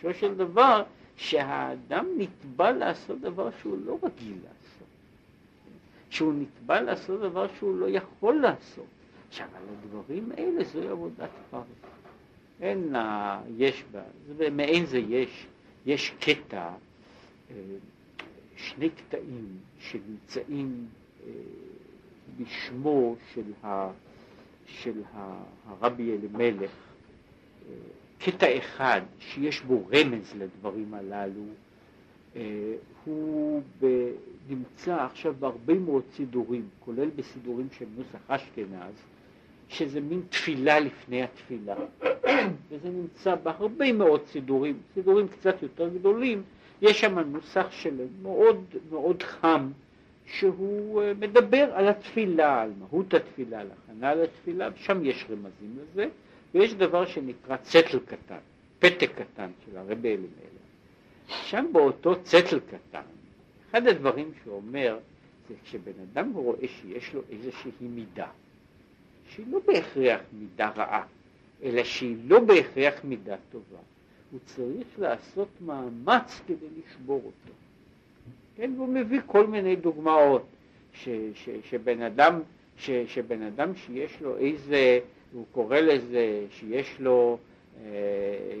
פירושו 0.00 0.20
של 0.20 0.34
דבר 0.34 0.82
שהאדם 1.16 2.06
נתבע 2.18 2.72
לעשות 2.72 3.20
דבר 3.20 3.48
שהוא 3.60 3.78
לא 3.84 3.98
רגיל 4.02 4.36
לעשות, 4.36 4.88
שהוא 6.10 6.34
נתבע 6.34 6.80
לעשות 6.80 7.20
דבר 7.20 7.46
שהוא 7.58 7.78
לא 7.78 7.86
יכול 7.88 8.40
לעשות. 8.40 8.84
עכשיו, 9.28 9.46
על 9.56 9.62
הדברים 9.72 10.32
האלה 10.36 10.64
זוהי 10.64 10.88
עבודת 10.88 11.30
פרך. 11.50 11.62
אין 12.60 12.94
יש 13.56 13.84
בה, 13.92 14.02
זה, 14.36 14.50
מעין 14.50 14.86
זה 14.86 14.98
יש, 14.98 15.46
יש 15.86 16.14
קטע, 16.20 16.70
אה, 17.50 17.56
שני 18.56 18.90
קטעים 18.90 19.46
שנמצאים 19.78 20.86
אה, 21.26 21.32
בשמו 22.38 23.16
של, 23.34 23.52
ה, 23.64 23.90
של 24.66 25.02
הרבי 25.66 26.12
אלימלך, 26.12 26.70
קטע 28.18 28.58
אחד 28.58 29.00
שיש 29.18 29.60
בו 29.60 29.86
רמז 29.92 30.34
לדברים 30.38 30.94
הללו, 30.94 31.42
אה, 32.36 32.74
הוא 33.04 33.62
נמצא 34.48 35.04
עכשיו 35.04 35.34
בהרבה 35.38 35.74
מאוד 35.74 36.02
סידורים, 36.16 36.68
כולל 36.80 37.10
בסידורים 37.16 37.68
של 37.78 37.84
נוסח 37.96 38.30
אשכנז, 38.30 38.94
שזה 39.68 40.00
מין 40.00 40.22
תפילה 40.28 40.80
לפני 40.80 41.22
התפילה, 41.22 41.74
וזה 42.70 42.88
נמצא 42.88 43.34
בהרבה 43.34 43.92
מאוד 43.92 44.26
סידורים, 44.26 44.78
סידורים 44.94 45.28
קצת 45.28 45.62
יותר 45.62 45.88
גדולים, 45.88 46.42
יש 46.82 47.00
שם 47.00 47.18
נוסח 47.18 47.66
של 47.70 47.96
מאוד 48.22 48.64
מאוד 48.90 49.22
חם, 49.22 49.70
שהוא 50.26 51.02
אה, 51.02 51.12
מדבר 51.20 51.70
על 51.74 51.88
התפילה, 51.88 52.62
על 52.62 52.72
מהות 52.78 53.14
התפילה, 53.14 53.60
על 53.60 53.68
הכנה 53.72 54.14
לתפילה, 54.14 54.68
ושם 54.74 55.04
יש 55.04 55.26
רמזים 55.30 55.76
לזה. 55.82 56.06
ויש 56.54 56.74
דבר 56.74 57.06
שנקרא 57.06 57.56
צטל 57.56 57.98
קטן, 57.98 58.38
פתק 58.78 59.10
קטן 59.14 59.50
של 59.64 59.76
הרבי 59.76 60.08
אלימלך. 60.08 60.64
שם 61.28 61.66
באותו 61.72 62.22
צטל 62.22 62.60
קטן, 62.60 63.02
אחד 63.70 63.86
הדברים 63.86 64.30
שהוא 64.42 64.56
אומר 64.56 64.98
זה 65.48 65.54
כשבן 65.64 65.92
אדם 66.12 66.32
רואה 66.32 66.68
שיש 66.68 67.14
לו 67.14 67.20
איזושהי 67.30 67.70
מידה, 67.80 68.26
שהיא 69.28 69.46
לא 69.50 69.58
בהכרח 69.66 70.20
מידה 70.32 70.70
רעה, 70.76 71.04
אלא 71.62 71.84
שהיא 71.84 72.16
לא 72.26 72.40
בהכרח 72.40 72.94
מידה 73.04 73.36
טובה, 73.52 73.78
הוא 74.30 74.40
צריך 74.44 74.86
לעשות 74.98 75.48
מאמץ 75.60 76.40
כדי 76.46 76.66
לשבור 76.78 77.20
אותו. 77.24 77.54
כן, 78.56 78.70
והוא 78.76 78.88
מביא 78.88 79.20
כל 79.26 79.46
מיני 79.46 79.76
דוגמאות, 79.76 80.46
ש, 80.92 81.08
ש, 81.34 81.48
שבן 81.70 82.02
אדם, 82.02 82.40
ש, 82.76 82.90
שבן 82.90 83.42
אדם 83.42 83.74
שיש 83.74 84.20
לו 84.20 84.36
איזה 84.36 85.00
הוא 85.34 85.44
קורא 85.52 85.80
לזה 85.80 86.46
שיש 86.50 87.00
לו, 87.00 87.38
אה, 87.84 87.90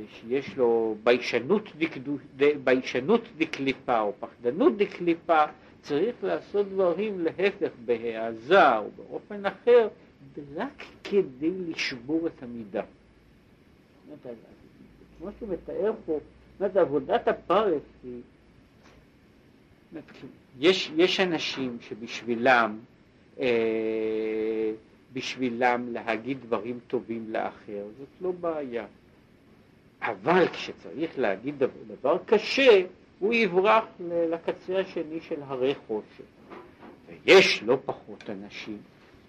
שיש 0.08 0.56
לו 0.56 0.96
ביישנות, 1.04 1.68
דקדו, 1.78 2.16
ביישנות 2.64 3.20
דקליפה 3.38 4.00
או 4.00 4.12
פחדנות 4.20 4.76
דקליפה, 4.76 5.44
צריך 5.82 6.16
לעשות 6.22 6.68
דברים 6.68 7.20
להפך 7.20 7.70
בהעזה 7.84 8.78
או 8.78 8.88
באופן 8.96 9.46
אחר, 9.46 9.88
רק 10.56 10.82
כדי 11.04 11.50
לשבור 11.68 12.26
את 12.26 12.42
המידה. 12.42 12.82
כמו 15.18 15.28
שהוא 15.38 15.48
מתאר 15.48 15.92
פה, 16.06 16.18
זאת 16.58 16.76
עבודת 16.76 17.28
הפרס 17.28 17.82
היא, 18.04 18.20
יש, 20.60 20.90
יש 20.96 21.20
אנשים 21.20 21.78
שבשבילם 21.80 22.78
אה, 23.40 24.72
בשבילם 25.12 25.92
להגיד 25.92 26.40
דברים 26.40 26.78
טובים 26.86 27.26
לאחר, 27.28 27.86
זאת 27.98 28.08
לא 28.20 28.32
בעיה. 28.32 28.86
אבל 30.02 30.48
כשצריך 30.48 31.18
להגיד 31.18 31.58
דבר, 31.58 31.94
דבר 32.00 32.18
קשה, 32.26 32.82
הוא 33.18 33.34
יברח 33.34 33.84
לקצה 34.30 34.78
השני 34.80 35.20
של 35.20 35.42
הרי 35.42 35.74
חושך. 35.86 36.24
ויש 37.06 37.62
לא 37.62 37.78
פחות 37.84 38.30
אנשים 38.30 38.78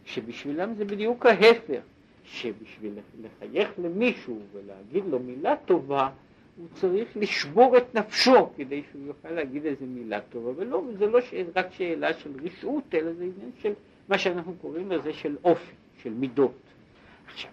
שבשבילם 0.05 0.73
זה 0.73 0.85
בדיוק 0.85 1.25
ההפך, 1.25 1.81
שבשביל 2.23 2.93
לחייך 3.21 3.69
למישהו 3.83 4.39
ולהגיד 4.53 5.03
לו 5.05 5.19
מילה 5.19 5.55
טובה, 5.65 6.09
הוא 6.57 6.67
צריך 6.73 7.17
לשבור 7.17 7.77
את 7.77 7.95
נפשו 7.95 8.49
כדי 8.57 8.83
שהוא 8.91 9.07
יוכל 9.07 9.29
להגיד 9.29 9.65
איזה 9.65 9.85
מילה 9.85 10.21
טובה, 10.21 10.51
ולא, 10.55 10.83
זה 10.97 11.05
לא 11.05 11.19
רק 11.55 11.71
שאלה 11.71 12.13
של 12.13 12.31
רשעות, 12.43 12.95
אלא 12.95 13.13
זה 13.13 13.23
עניין 13.23 13.51
של 13.59 13.73
מה 14.09 14.17
שאנחנו 14.17 14.53
קוראים 14.61 14.91
לזה 14.91 15.13
של 15.13 15.35
אופי, 15.43 15.73
של 15.97 16.13
מידות. 16.13 16.55
עכשיו, 17.27 17.51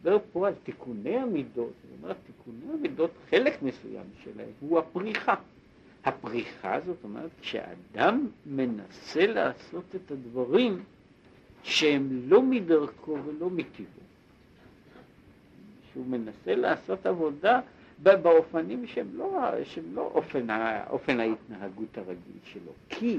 מדבר 0.00 0.18
פה 0.32 0.46
על 0.48 0.54
תיקוני 0.62 1.16
המידות, 1.16 1.72
זאת 1.82 2.02
אומרת, 2.02 2.16
תיקוני 2.26 2.72
המידות, 2.74 3.10
חלק 3.30 3.62
מסוים 3.62 4.06
שלהם 4.24 4.50
הוא 4.60 4.78
הפריחה. 4.78 5.34
הפריחה 6.04 6.80
זאת 6.86 7.04
אומרת, 7.04 7.30
כשאדם 7.40 8.26
מנסה 8.46 9.26
לעשות 9.26 9.84
את 9.94 10.10
הדברים 10.10 10.82
שהם 11.66 12.08
לא 12.28 12.42
מדרכו 12.42 13.18
ולא 13.26 13.50
מטבעו, 13.50 13.86
שהוא 15.92 16.06
מנסה 16.06 16.54
לעשות 16.54 17.06
עבודה 17.06 17.60
באופנים 18.02 18.86
שהם 18.86 19.06
לא, 19.14 19.50
שהם 19.64 19.84
לא 19.94 20.10
אופן, 20.14 20.46
אופן 20.90 21.20
ההתנהגות 21.20 21.98
הרגיל 21.98 22.38
שלו. 22.44 22.72
כי, 22.88 23.18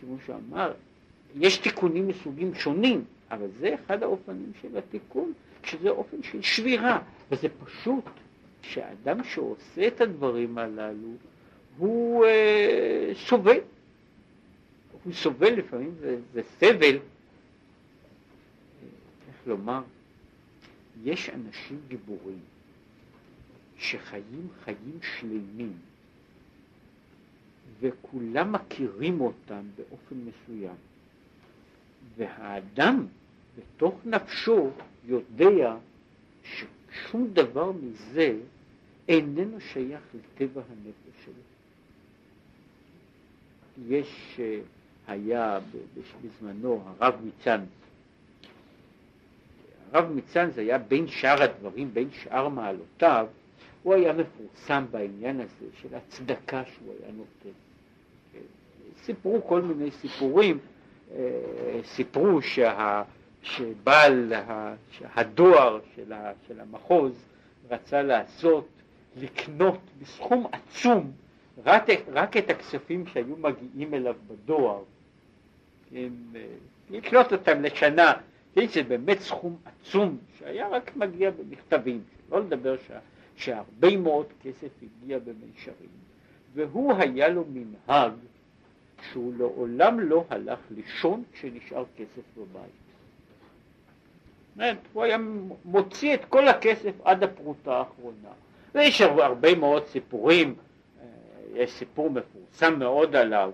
כמו 0.00 0.16
שאמר, 0.26 0.72
יש 1.36 1.58
תיקונים 1.58 2.08
מסוגים 2.08 2.54
שונים, 2.54 3.04
אבל 3.30 3.46
זה 3.58 3.74
אחד 3.74 4.02
האופנים 4.02 4.52
של 4.62 4.78
התיקון, 4.78 5.32
שזה 5.64 5.88
אופן 5.90 6.22
של 6.22 6.42
שבירה, 6.42 7.02
וזה 7.30 7.48
פשוט 7.64 8.04
שאדם 8.62 9.24
שעושה 9.24 9.86
את 9.86 10.00
הדברים 10.00 10.58
הללו, 10.58 11.08
הוא 11.78 12.24
אה, 12.24 13.10
סובל. 13.14 13.58
הוא 15.04 15.12
סובל 15.12 15.52
לפעמים, 15.52 15.94
זה, 16.00 16.16
זה 16.32 16.42
סבל. 16.42 16.98
לומר, 19.46 19.82
יש 21.04 21.28
אנשים 21.30 21.80
גיבורים 21.88 22.40
שחיים 23.78 24.48
חיים 24.64 24.98
שלמים 25.02 25.72
וכולם 27.80 28.52
מכירים 28.52 29.20
אותם 29.20 29.62
באופן 29.76 30.14
מסוים 30.14 30.76
והאדם 32.16 33.06
בתוך 33.58 33.94
נפשו 34.04 34.70
יודע 35.04 35.76
ששום 36.44 37.28
דבר 37.32 37.72
מזה 37.72 38.38
איננו 39.08 39.60
שייך 39.60 40.02
לטבע 40.14 40.62
הנפש 40.70 41.24
שלו. 41.24 41.34
יש, 43.88 44.36
אה, 44.38 44.60
היה 45.06 45.58
בזמנו 46.22 46.82
הרב 46.86 47.14
מצאנז, 47.24 47.68
הרב 49.92 50.12
מצאנז 50.12 50.58
היה 50.58 50.78
בין 50.78 51.06
שאר 51.06 51.42
הדברים, 51.42 51.94
בין 51.94 52.08
שאר 52.10 52.48
מעלותיו, 52.48 53.26
הוא 53.82 53.94
היה 53.94 54.12
מפורסם 54.12 54.84
בעניין 54.90 55.40
הזה 55.40 55.66
של 55.82 55.88
הצדקה 55.94 56.62
שהוא 56.64 56.94
היה 57.00 57.12
נותן. 57.12 57.58
סיפרו 59.04 59.46
כל 59.46 59.62
מיני 59.62 59.90
סיפורים, 59.90 60.58
אה, 61.14 61.80
סיפרו 61.84 62.42
שה, 62.42 63.02
שבעל 63.42 64.32
הדואר 65.14 65.80
של, 65.96 66.12
של 66.48 66.60
המחוז 66.60 67.24
רצה 67.70 68.02
לעשות, 68.02 68.68
לקנות 69.16 69.78
בסכום 70.02 70.46
עצום 70.52 71.12
רק, 71.64 71.86
רק 72.12 72.36
את 72.36 72.50
הכספים 72.50 73.06
שהיו 73.06 73.36
מגיעים 73.36 73.94
אליו 73.94 74.14
בדואר, 74.28 74.82
כן, 75.90 76.08
לקנות 76.90 77.32
אותם 77.32 77.62
לשנה, 77.62 78.12
זה 78.54 78.82
באמת 78.82 79.18
סכום 79.20 79.56
עצום 79.64 80.18
שהיה 80.38 80.68
רק 80.68 80.96
מגיע 80.96 81.30
במכתבים, 81.30 82.02
לא 82.30 82.40
לדבר 82.40 82.76
שה, 82.88 82.98
שהרבה 83.36 83.96
מאוד 83.96 84.26
כסף 84.42 84.68
הגיע 84.82 85.18
במישרים, 85.18 85.88
והוא 86.54 86.92
היה 86.92 87.28
לו 87.28 87.44
מנהג 87.52 88.12
שהוא 89.12 89.32
לעולם 89.38 90.00
לא 90.00 90.24
הלך 90.30 90.58
לישון 90.70 91.22
כשנשאר 91.32 91.84
כסף 91.96 92.22
בבית. 92.36 92.84
זאת 94.56 94.76
הוא 94.92 95.02
היה 95.02 95.18
מוציא 95.64 96.14
את 96.14 96.24
כל 96.24 96.48
הכסף 96.48 96.92
עד 97.04 97.22
הפרוטה 97.22 97.76
האחרונה. 97.76 98.30
ויש 98.74 99.00
הרבה 99.00 99.54
מאוד 99.54 99.86
סיפורים 99.86 100.54
יש 101.54 101.72
סיפור 101.72 102.10
מפורסם 102.10 102.78
מאוד 102.78 103.16
עליו, 103.16 103.52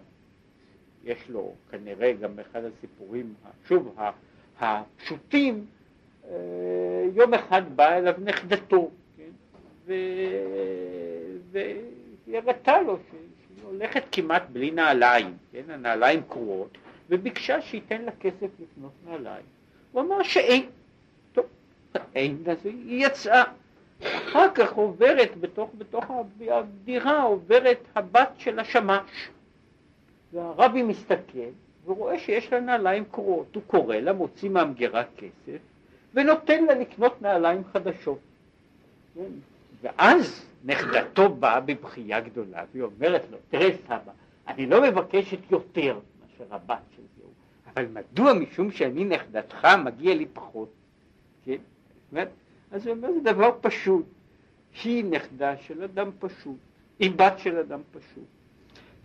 יש 1.04 1.28
לו 1.28 1.54
כנראה 1.70 2.12
גם 2.12 2.38
אחד 2.38 2.60
הסיפורים, 2.64 3.34
שוב, 3.68 3.94
הפשוטים, 4.60 5.66
אה, 6.30 6.34
יום 7.14 7.34
אחד 7.34 7.62
באה 7.76 7.98
אליו 7.98 8.14
נכדתו, 8.24 8.90
כן? 9.16 9.30
והיא 11.50 12.38
הראתה 12.38 12.82
לו 12.82 12.98
שהיא 13.10 13.64
הולכת 13.64 14.02
כמעט 14.12 14.42
בלי 14.52 14.70
נעליים, 14.70 15.36
כן? 15.52 15.62
הנעליים 15.68 16.22
קרועות, 16.28 16.78
וביקשה 17.10 17.60
שייתן 17.60 18.02
לה 18.02 18.12
כסף 18.20 18.48
לקנות 18.60 18.92
נעליים. 19.06 19.44
הוא 19.92 20.02
אמר 20.02 20.22
שאין. 20.22 20.66
טוב, 21.32 21.46
אין, 22.14 22.42
אז 22.50 22.66
היא 22.66 23.06
יצאה. 23.06 23.44
אחר 24.02 24.50
כך 24.54 24.72
עוברת 24.72 25.36
בתוך, 25.40 25.70
בתוך 25.78 26.04
הדירה, 26.48 27.22
עוברת 27.22 27.78
הבת 27.94 28.30
של 28.38 28.58
השמש. 28.58 29.28
והרבי 30.32 30.82
מסתכל 30.82 31.50
ורואה 31.86 32.18
שיש 32.18 32.52
לה 32.52 32.60
נעליים 32.60 33.04
קרועות. 33.04 33.54
הוא 33.54 33.62
קורא 33.66 33.96
לה, 33.96 34.12
מוציא 34.12 34.50
מהמגירה 34.50 35.04
כסף, 35.16 35.58
ונותן 36.14 36.64
לה 36.64 36.74
לקנות 36.74 37.22
נעליים 37.22 37.62
חדשות. 37.72 38.18
כן? 39.14 39.30
ואז 39.82 40.46
נכדתו 40.64 41.28
באה 41.28 41.60
בבכייה 41.60 42.20
גדולה, 42.20 42.64
והיא 42.72 42.82
אומרת 42.82 43.22
לו, 43.30 43.38
תראה 43.48 43.76
סבא, 43.86 44.12
אני 44.48 44.66
לא 44.66 44.82
מבקשת 44.82 45.50
יותר 45.50 45.98
מאשר 46.20 46.54
הבת 46.54 46.82
של 46.96 47.02
זה, 47.16 47.22
אבל 47.66 47.86
מדוע 47.86 48.32
משום 48.32 48.70
שאני 48.70 49.04
נכדתך 49.04 49.68
מגיע 49.84 50.14
לי 50.14 50.26
פחות? 50.32 50.68
כן? 51.44 51.56
אז 52.70 52.86
הוא 52.86 52.96
אומר, 52.96 53.12
זה 53.12 53.32
דבר 53.32 53.50
פשוט. 53.60 54.06
היא 54.84 55.04
נכדה 55.04 55.56
של 55.56 55.82
אדם 55.82 56.10
פשוט, 56.18 56.56
היא 56.98 57.10
בת 57.16 57.38
של 57.38 57.56
אדם 57.56 57.80
פשוט. 57.92 58.24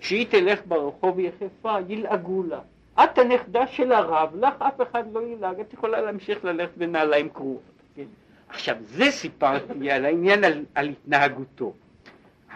כשהיא 0.05 0.27
תלך 0.29 0.59
ברחוב 0.67 1.19
יחפה, 1.19 1.77
ילעגו 1.87 2.43
לה. 2.43 2.59
את 3.03 3.17
הנכדה 3.17 3.67
של 3.67 3.91
הרב, 3.91 4.35
לך 4.35 4.53
אף 4.61 4.81
אחד 4.81 5.03
לא 5.13 5.21
ילעג, 5.23 5.59
את 5.59 5.73
יכולה 5.73 6.01
להמשיך 6.01 6.45
ללכת 6.45 6.77
בנעליים 6.77 7.29
קרועות. 7.29 7.61
כן? 7.95 8.03
עכשיו, 8.49 8.75
זה 8.81 9.11
סיפרתי 9.11 9.91
על 9.91 10.05
העניין, 10.05 10.43
על, 10.43 10.65
על 10.75 10.89
התנהגותו. 10.89 11.73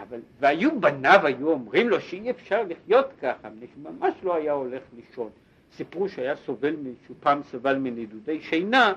אבל, 0.02 0.20
והיו 0.40 0.80
בניו, 0.80 1.20
היו 1.24 1.50
אומרים 1.50 1.88
לו 1.88 2.00
שאי 2.00 2.30
אפשר 2.30 2.62
לחיות 2.62 3.06
ככה, 3.22 3.48
מפני 3.48 3.66
שממש 3.74 4.14
לא 4.22 4.34
היה 4.34 4.52
הולך 4.52 4.82
לישון. 4.96 5.30
סיפרו 5.76 6.08
שהיה 6.08 6.36
סובל, 6.36 6.76
שהוא 7.06 7.16
פעם 7.20 7.42
סבל 7.42 7.78
מנדודי 7.78 8.40
שינה, 8.40 8.92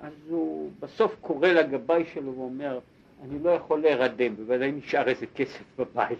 אז 0.00 0.12
הוא 0.28 0.70
בסוף 0.80 1.16
קורא 1.20 1.48
לגבאי 1.48 2.04
שלו 2.14 2.34
ואומר, 2.34 2.78
אני 3.24 3.38
לא 3.42 3.50
יכול 3.50 3.80
להירדם, 3.80 4.36
בוודאי 4.36 4.72
נשאר 4.72 5.08
איזה 5.08 5.26
כסף 5.26 5.62
בבית. 5.78 6.18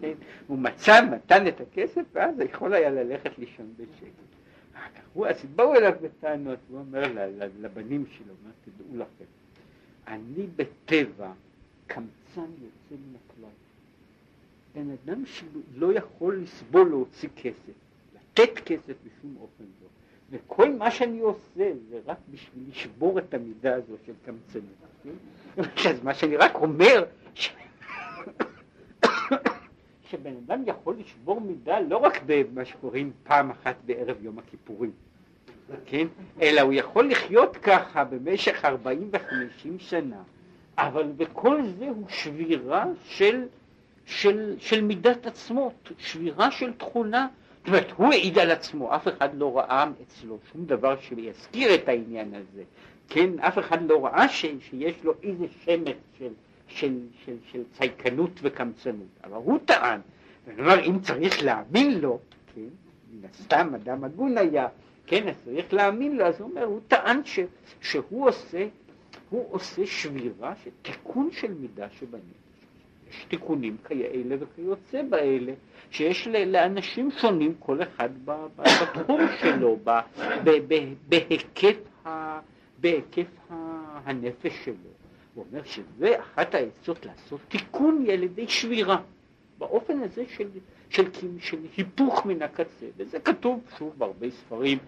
כן? 0.00 0.12
הוא 0.46 0.58
מצא, 0.58 1.00
נתן 1.00 1.46
את 1.46 1.60
הכסף, 1.60 2.02
ואז 2.12 2.40
יכול 2.40 2.74
היה 2.74 2.90
ללכת 2.90 3.38
לישון 3.38 3.74
בשקט. 3.76 4.28
אז 5.26 5.44
באו 5.56 5.74
אליו 5.74 5.92
בטענות, 6.02 6.58
הוא 6.68 6.78
אומר 6.78 7.28
לבנים 7.60 8.04
שלו, 8.06 8.34
מה 8.44 8.50
תדעו 8.64 8.96
לכם, 8.96 9.24
אני 10.08 10.46
בטבע 10.56 11.32
קמצן 11.86 12.06
יוצא 12.36 12.94
מן 12.94 13.16
הכלל. 13.26 13.50
בן 14.74 14.90
אדם 14.90 15.24
שלא 15.26 15.92
יכול 15.92 16.40
לסבול 16.42 16.88
להוציא 16.88 17.28
כסף, 17.36 17.72
לתת 18.14 18.58
כסף 18.64 18.94
בשום 19.04 19.36
אופן 19.40 19.64
לא. 19.82 19.88
וכל 20.30 20.72
מה 20.72 20.90
שאני 20.90 21.20
עושה 21.20 21.72
זה 21.90 22.00
רק 22.06 22.18
בשביל 22.30 22.64
לשבור 22.70 23.18
את 23.18 23.34
המידה 23.34 23.74
הזו 23.74 23.94
של 24.06 24.12
קמצנות. 24.24 24.74
כן? 25.04 25.10
אז 25.90 26.02
מה 26.02 26.14
שאני 26.14 26.36
רק 26.36 26.54
אומר. 26.54 27.04
שבן 30.10 30.34
אדם 30.46 30.62
יכול 30.66 30.94
לשבור 30.98 31.40
מידה 31.40 31.80
לא 31.80 31.96
רק 31.96 32.22
במה 32.26 32.64
שקוראים 32.64 33.12
פעם 33.24 33.50
אחת 33.50 33.76
בערב 33.86 34.16
יום 34.22 34.38
הכיפורים, 34.38 34.90
כן? 35.86 36.06
אלא 36.42 36.60
הוא 36.60 36.72
יכול 36.72 37.10
לחיות 37.10 37.56
ככה 37.56 38.04
במשך 38.04 38.64
ארבעים 38.64 39.10
וחמישים 39.12 39.78
שנה, 39.78 40.22
אבל 40.78 41.12
בכל 41.16 41.62
זה 41.78 41.88
הוא 41.88 42.08
שבירה 42.08 42.84
של, 43.04 43.46
של, 44.06 44.54
של 44.58 44.84
מידת 44.84 45.26
עצמות, 45.26 45.92
שבירה 45.98 46.50
של 46.50 46.72
תכונה 46.72 47.26
זאת 47.68 47.74
אומרת, 47.74 47.90
הוא 47.96 48.12
העיד 48.12 48.38
על 48.38 48.50
עצמו, 48.50 48.94
אף 48.96 49.08
אחד 49.08 49.28
לא 49.34 49.58
ראה 49.58 49.84
אצלו 50.02 50.38
שום 50.52 50.64
דבר 50.64 51.00
שיזכיר 51.00 51.74
את 51.74 51.88
העניין 51.88 52.34
הזה, 52.34 52.62
כן, 53.08 53.38
אף 53.38 53.58
אחד 53.58 53.82
לא 53.82 54.06
ראה 54.06 54.28
ש, 54.28 54.46
שיש 54.60 55.04
לו 55.04 55.12
איזה 55.22 55.46
שמץ 55.64 55.96
של, 56.18 56.32
של, 56.68 56.98
של, 57.24 57.36
של 57.52 57.62
צייקנות 57.72 58.30
וקמצנות, 58.42 59.08
אבל 59.24 59.36
הוא 59.36 59.58
טען, 59.64 60.00
כלומר, 60.56 60.84
אם 60.84 61.00
צריך 61.00 61.42
להאמין 61.42 62.00
לו, 62.00 62.18
כן, 62.54 62.60
מן 63.12 63.28
הסתם 63.30 63.74
אדם 63.74 64.04
הגון 64.04 64.38
היה, 64.38 64.68
כן, 65.06 65.28
אז 65.28 65.34
צריך 65.44 65.72
להאמין 65.74 66.16
לו, 66.16 66.24
אז 66.24 66.40
הוא 66.40 66.50
אומר, 66.50 66.64
הוא 66.64 66.80
טען 66.88 67.20
ש, 67.24 67.40
שהוא 67.80 68.28
עושה, 68.28 68.66
הוא 69.30 69.46
עושה 69.50 69.86
שבירה, 69.86 70.54
תיקון 70.82 71.28
של 71.32 71.54
מידה 71.54 71.86
שבנפש. 71.90 72.22
יש 73.10 73.24
תיקונים 73.28 73.76
כאלה 73.84 74.36
וכיוצא 74.40 75.02
באלה, 75.02 75.52
שיש 75.90 76.28
לאנשים 76.28 77.10
שונים, 77.10 77.54
כל 77.58 77.82
אחד 77.82 78.08
בתחום 78.24 79.20
שלו, 79.40 79.78
בהיקף, 81.08 81.76
בהיקף 82.80 83.26
הנפש 84.04 84.64
שלו. 84.64 85.07
הוא 85.38 85.46
אומר 85.50 85.64
שזה 85.64 86.20
אחת 86.20 86.54
העצות 86.54 87.06
לעשות 87.06 87.40
תיקון 87.48 88.06
על 88.12 88.22
ידי 88.22 88.48
שבירה, 88.48 89.02
באופן 89.58 90.02
הזה 90.02 90.24
של, 90.28 90.48
של, 90.90 91.12
של, 91.12 91.38
של 91.40 91.58
היפוך 91.76 92.26
מן 92.26 92.42
הקצה, 92.42 92.86
וזה 92.96 93.20
כתוב 93.20 93.60
שוב 93.78 93.94
בהרבה 93.98 94.30
ספרים, 94.30 94.78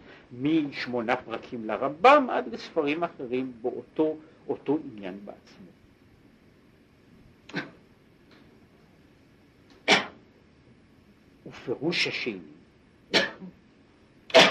משמונה 0.40 1.16
פרקים 1.16 1.64
לרמב"ם 1.64 2.26
עד 2.30 2.54
לספרים 2.54 3.04
אחרים 3.04 3.52
באותו 3.62 4.16
אותו 4.48 4.78
עניין 4.84 5.18
בעצמו. 5.24 5.66
ופירוש 11.46 12.06
השני 12.06 12.38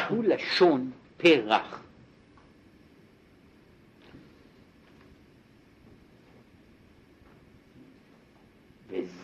הוא 0.10 0.24
לשון 0.24 0.92
פרח. 1.18 1.89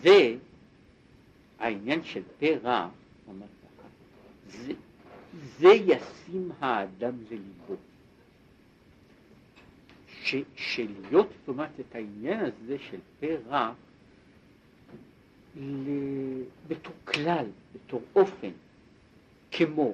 וזה 0.06 0.36
העניין 1.60 2.04
של 2.04 2.22
פרח, 2.39 2.89
זה, 4.48 4.74
זה 5.58 5.68
ישים 5.68 6.52
האדם 6.60 7.13
לליבו. 7.32 7.76
ש, 10.24 10.36
שלהיות, 10.56 11.30
זאת 11.39 11.48
אומרת, 11.48 11.80
את 11.80 11.96
העניין 11.96 12.39
הזה 12.39 12.78
של 12.89 13.00
פרח 13.20 13.76
בתור 16.68 16.94
כלל, 17.06 17.46
בתור 17.76 18.02
אופן, 18.15 18.52
כמו 19.52 19.94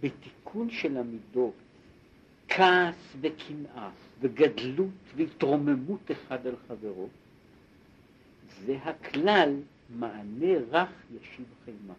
בתיקון 0.00 0.70
של 0.70 0.96
המידות, 0.96 1.54
כעס 2.48 3.16
וקנאה 3.20 3.90
וגדלות 4.20 4.88
והתרוממות 5.16 6.10
אחד 6.10 6.46
על 6.46 6.54
חברו, 6.68 7.08
זה 8.66 8.76
הכלל 8.84 9.56
מענה 9.98 10.54
רך 10.70 10.88
ישיב 11.10 11.46
חיימה. 11.64 11.94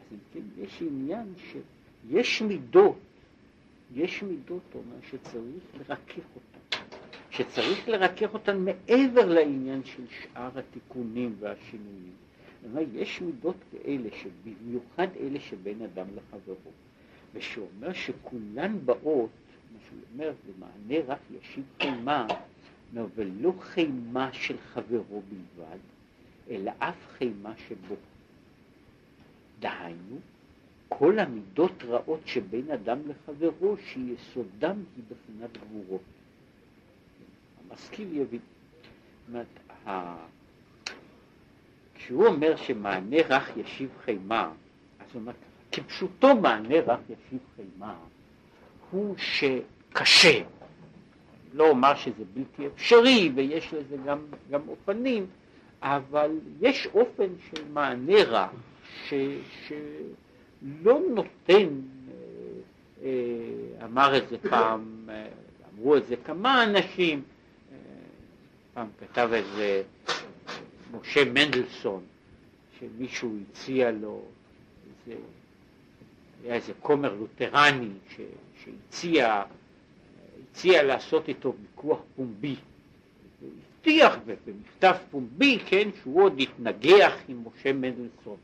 אז 0.00 0.12
אם 0.12 0.18
כן, 0.32 0.62
יש 0.62 0.82
עניין 0.82 1.32
שיש 1.36 2.42
מידות, 2.42 2.98
יש 3.94 4.22
מידות, 4.22 4.62
אומר, 4.74 4.96
שצריך 5.10 5.64
לרכך 5.78 6.24
אותן, 6.34 6.78
שצריך 7.30 7.88
לרכך 7.88 8.34
אותן 8.34 8.64
מעבר 8.64 9.24
לעניין 9.28 9.84
של 9.84 10.02
שאר 10.10 10.58
התיקונים 10.58 11.36
והשינויים. 11.40 12.12
אומר, 12.64 12.82
יש 12.94 13.20
מידות 13.20 13.56
כאלה, 13.72 14.08
שבמיוחד 14.22 15.08
אלה 15.20 15.40
שבין 15.40 15.82
אדם 15.82 16.06
לחברו, 16.16 16.70
ושאומר 17.34 17.92
שכולן 17.92 18.78
באות, 18.84 19.30
מה 19.72 19.78
שהוא 19.88 19.98
אומר, 20.14 20.32
במענה 20.46 21.04
רק 21.06 21.18
ישיב 21.30 21.64
חיימה, 21.82 22.26
אומר, 22.92 23.06
ולא 23.14 23.52
חימה 23.60 24.32
של 24.32 24.56
חברו 24.58 25.22
בלבד, 25.28 25.78
אלא 26.50 26.72
אף 26.78 26.96
חימה 27.18 27.52
שבו. 27.68 27.94
דהיינו, 29.60 30.18
כל 30.88 31.18
המידות 31.18 31.82
רעות 31.82 32.20
שבין 32.24 32.70
אדם 32.70 32.98
לחברו, 33.08 33.76
שיסודם 33.76 34.76
היא 34.96 35.04
בחינת 35.04 35.50
גבורות. 35.56 36.02
המשכיל 37.70 38.16
יבין. 38.16 38.40
זאת 38.40 39.28
אומרת, 39.28 39.46
כשהוא 41.94 42.26
אומר 42.26 42.56
שמענה 42.56 43.16
רך 43.28 43.56
ישיב 43.56 43.90
חימה, 44.04 44.52
אז 45.00 45.06
הוא 45.12 45.20
אומר 45.20 45.32
כפשוטו 45.72 46.36
מענה 46.36 46.80
רך 46.80 47.00
ישיב 47.04 47.40
חימה, 47.56 47.94
הוא 48.90 49.14
שקשה, 49.18 50.42
לא 51.56 51.68
אומר 51.70 51.94
שזה 51.94 52.24
בלתי 52.34 52.66
אפשרי 52.66 53.30
ויש 53.34 53.74
לזה 53.74 53.96
גם, 54.04 54.18
גם 54.50 54.60
אופנים, 54.68 55.26
אבל 55.82 56.30
יש 56.60 56.88
אופן 56.94 57.26
של 57.50 57.62
מענה 57.72 58.22
רך 58.22 58.50
ש, 59.08 59.14
שלא 59.66 61.00
נותן, 61.14 61.68
אה, 61.68 62.14
אה, 63.02 63.84
אמר 63.84 64.16
את 64.16 64.28
זה 64.28 64.38
פעם, 64.38 65.08
אה, 65.08 65.28
אמרו 65.74 65.96
את 65.96 66.06
זה 66.06 66.16
כמה 66.24 66.64
אנשים, 66.64 67.22
פעם 68.74 68.88
כתב 69.00 69.30
איזה 69.32 69.82
משה 70.92 71.24
מנדלסון, 71.24 72.02
שמישהו 72.78 73.36
הציע 73.50 73.90
לו, 73.90 74.22
איזה, 75.08 75.20
היה 76.44 76.54
איזה 76.54 76.72
כומר 76.80 77.14
לותרני 77.14 77.90
ש, 78.08 78.20
שהציע 78.64 79.42
הציע 80.56 80.82
לעשות 80.82 81.28
איתו 81.28 81.54
ויכוח 81.62 81.98
פומבי. 82.16 82.56
הוא 83.40 83.50
הבטיח 83.78 84.18
במכתב 84.46 84.94
פומבי, 85.10 85.58
כן, 85.66 85.88
שהוא 86.02 86.22
עוד 86.22 86.40
יתנגח 86.40 87.14
עם 87.28 87.42
משה 87.46 87.72
מנדלסון. 87.72 88.36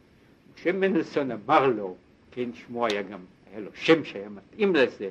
משה 0.55 0.73
מנדלסון 0.73 1.31
אמר 1.31 1.67
לו, 1.67 1.97
כן, 2.31 2.51
שמו 2.55 2.87
היה 2.87 3.03
גם, 3.03 3.19
היה 3.51 3.61
לו 3.61 3.71
שם 3.75 4.05
שהיה 4.05 4.29
מתאים 4.29 4.75
לזה, 4.75 5.09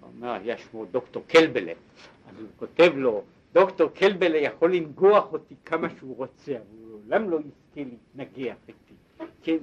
הוא 0.00 0.10
אומר, 0.16 0.32
היה 0.32 0.58
שמו 0.58 0.84
דוקטור 0.84 1.22
קלבלה, 1.26 1.72
אז 2.28 2.40
הוא 2.40 2.48
כותב 2.56 2.92
לו, 2.96 3.22
דוקטור 3.52 3.88
קלבלה 3.88 4.38
יכול 4.38 4.74
לנגוח 4.74 5.32
אותי 5.32 5.54
כמה 5.64 5.88
שהוא 5.98 6.16
רוצה, 6.16 6.52
אבל 6.52 6.60
הוא 6.80 7.00
לעולם 7.08 7.30
לא 7.30 7.36
יזכה 7.36 7.90
להתנגח 7.90 8.56
איתי. 8.68 9.26
כן, 9.42 9.56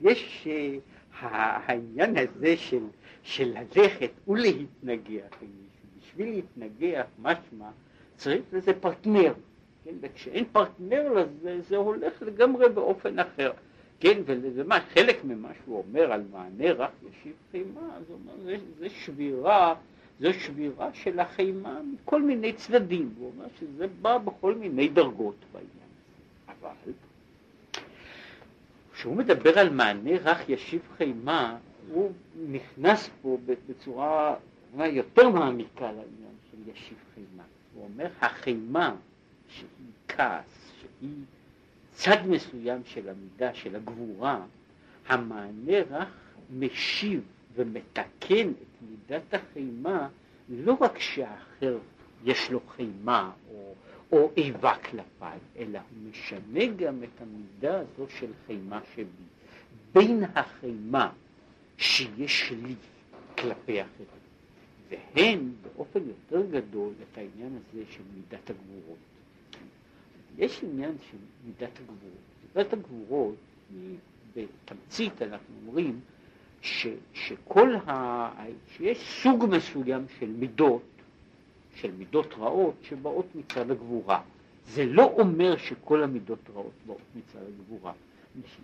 יש 0.00 0.46
uh, 0.46 1.22
העניין 1.22 2.16
הזה 2.16 2.56
של, 2.56 2.82
של 3.22 3.54
ללכת 3.58 4.10
ולהתנגח 4.28 5.36
עם 5.42 5.67
בשביל 6.18 6.34
להתנגח 6.34 7.06
משמע 7.18 7.70
צריך 8.16 8.42
לזה 8.52 8.72
פרטנר, 8.80 9.32
כן? 9.84 9.94
וכשאין 10.00 10.44
פרטנר 10.52 11.12
לזה 11.12 11.60
זה 11.68 11.76
הולך 11.76 12.22
לגמרי 12.22 12.68
באופן 12.68 13.18
אחר, 13.18 13.52
כן? 14.00 14.20
וזה 14.26 14.64
מה, 14.64 14.78
חלק 14.94 15.24
ממה 15.24 15.48
שהוא 15.64 15.84
אומר 15.88 16.12
על 16.12 16.22
מענה 16.32 16.72
רך 16.72 16.90
ישיב 17.10 17.32
חימה, 17.52 17.80
הוא 18.08 18.16
אומר, 18.16 18.32
זה, 18.44 18.56
זה 18.78 18.88
שבירה, 18.90 19.74
זו 20.20 20.32
שבירה 20.32 20.90
של 20.94 21.20
החימה 21.20 21.80
מכל 21.92 22.22
מיני 22.22 22.52
צדדים, 22.52 23.14
הוא 23.18 23.32
אומר 23.36 23.48
שזה 23.60 23.86
בא 24.02 24.18
בכל 24.18 24.54
מיני 24.54 24.88
דרגות 24.88 25.36
בעניין 25.52 25.70
הזה, 25.72 26.54
אבל 26.60 26.92
כשהוא 28.92 29.16
מדבר 29.16 29.58
על 29.58 29.70
מענה 29.70 30.16
רך 30.24 30.48
ישיב 30.48 30.82
חימה, 30.96 31.56
הוא 31.92 32.12
נכנס 32.50 33.10
פה 33.22 33.38
בצורה 33.68 34.34
יותר 34.76 35.28
מעמיקה 35.28 35.86
לעניין 35.86 36.34
של 36.50 36.70
ישיב 36.70 36.98
חימה. 37.14 37.42
הוא 37.74 37.84
אומר, 37.84 38.08
החימה 38.20 38.94
שהיא 39.48 39.66
כעס, 40.08 40.72
שהיא 40.80 41.24
צד 41.92 42.26
מסוים 42.26 42.80
של 42.84 43.08
המידה, 43.08 43.54
של 43.54 43.76
הגבורה, 43.76 44.40
המענה 45.06 45.78
רק 45.90 46.08
משיב 46.50 47.22
ומתקן 47.54 48.48
את 48.50 48.82
מידת 48.82 49.34
החימה, 49.34 50.08
לא 50.48 50.76
רק 50.80 50.98
שהאחר 50.98 51.78
יש 52.24 52.50
לו 52.50 52.60
חימה 52.76 53.30
או, 53.50 53.74
או 54.12 54.30
איבה 54.36 54.74
כלפיי, 54.76 55.38
אלא 55.58 55.78
הוא 55.78 56.10
משנה 56.10 56.66
גם 56.76 57.02
את 57.02 57.22
המידה 57.22 57.80
הזו 57.80 58.06
של 58.08 58.30
חימה 58.46 58.80
שבי. 58.94 59.24
בין 59.92 60.24
החימה 60.34 61.10
שיש 61.76 62.52
לי 62.52 62.74
כלפי 63.38 63.82
אחרים. 63.82 64.17
והן 64.90 65.52
באופן 65.62 66.00
יותר 66.06 66.46
גדול 66.50 66.92
את 67.02 67.18
העניין 67.18 67.58
הזה 67.58 67.82
של 67.90 68.02
מידת 68.16 68.50
הגבורות. 68.50 68.98
יש 70.38 70.64
עניין 70.64 70.96
של 71.10 71.16
מידת 71.46 71.78
הגבורות. 71.78 72.28
מידת 72.56 72.72
הגבורות 72.72 73.34
היא, 73.70 73.96
בתמצית 74.36 75.22
אנחנו 75.22 75.54
אומרים, 75.66 76.00
ש, 76.62 76.86
שכל 77.12 77.74
ה... 77.74 78.30
שיש 78.76 79.22
סוג 79.22 79.44
מסוים 79.50 80.04
של 80.18 80.30
מידות, 80.30 80.82
של 81.74 81.90
מידות 81.90 82.34
רעות, 82.38 82.74
שבאות 82.82 83.26
מצד 83.34 83.70
הגבורה. 83.70 84.22
זה 84.66 84.84
לא 84.84 85.04
אומר 85.04 85.56
שכל 85.56 86.02
המידות 86.02 86.50
רעות 86.54 86.72
באות 86.86 87.00
מצד 87.16 87.38
הגבורה. 87.48 87.92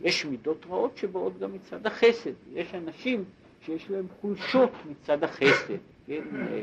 יש 0.01 0.25
מידות 0.25 0.67
רעות 0.67 0.97
שבאות 0.97 1.39
גם 1.39 1.55
מצד 1.55 1.87
החסד. 1.87 2.33
יש 2.53 2.75
אנשים 2.75 3.25
שיש 3.65 3.91
להם 3.91 4.07
חולשות 4.21 4.71
מצד 4.91 5.25
החסד. 5.25 5.75
כן, 6.07 6.23
אה, 6.35 6.41
אה, 6.41 6.63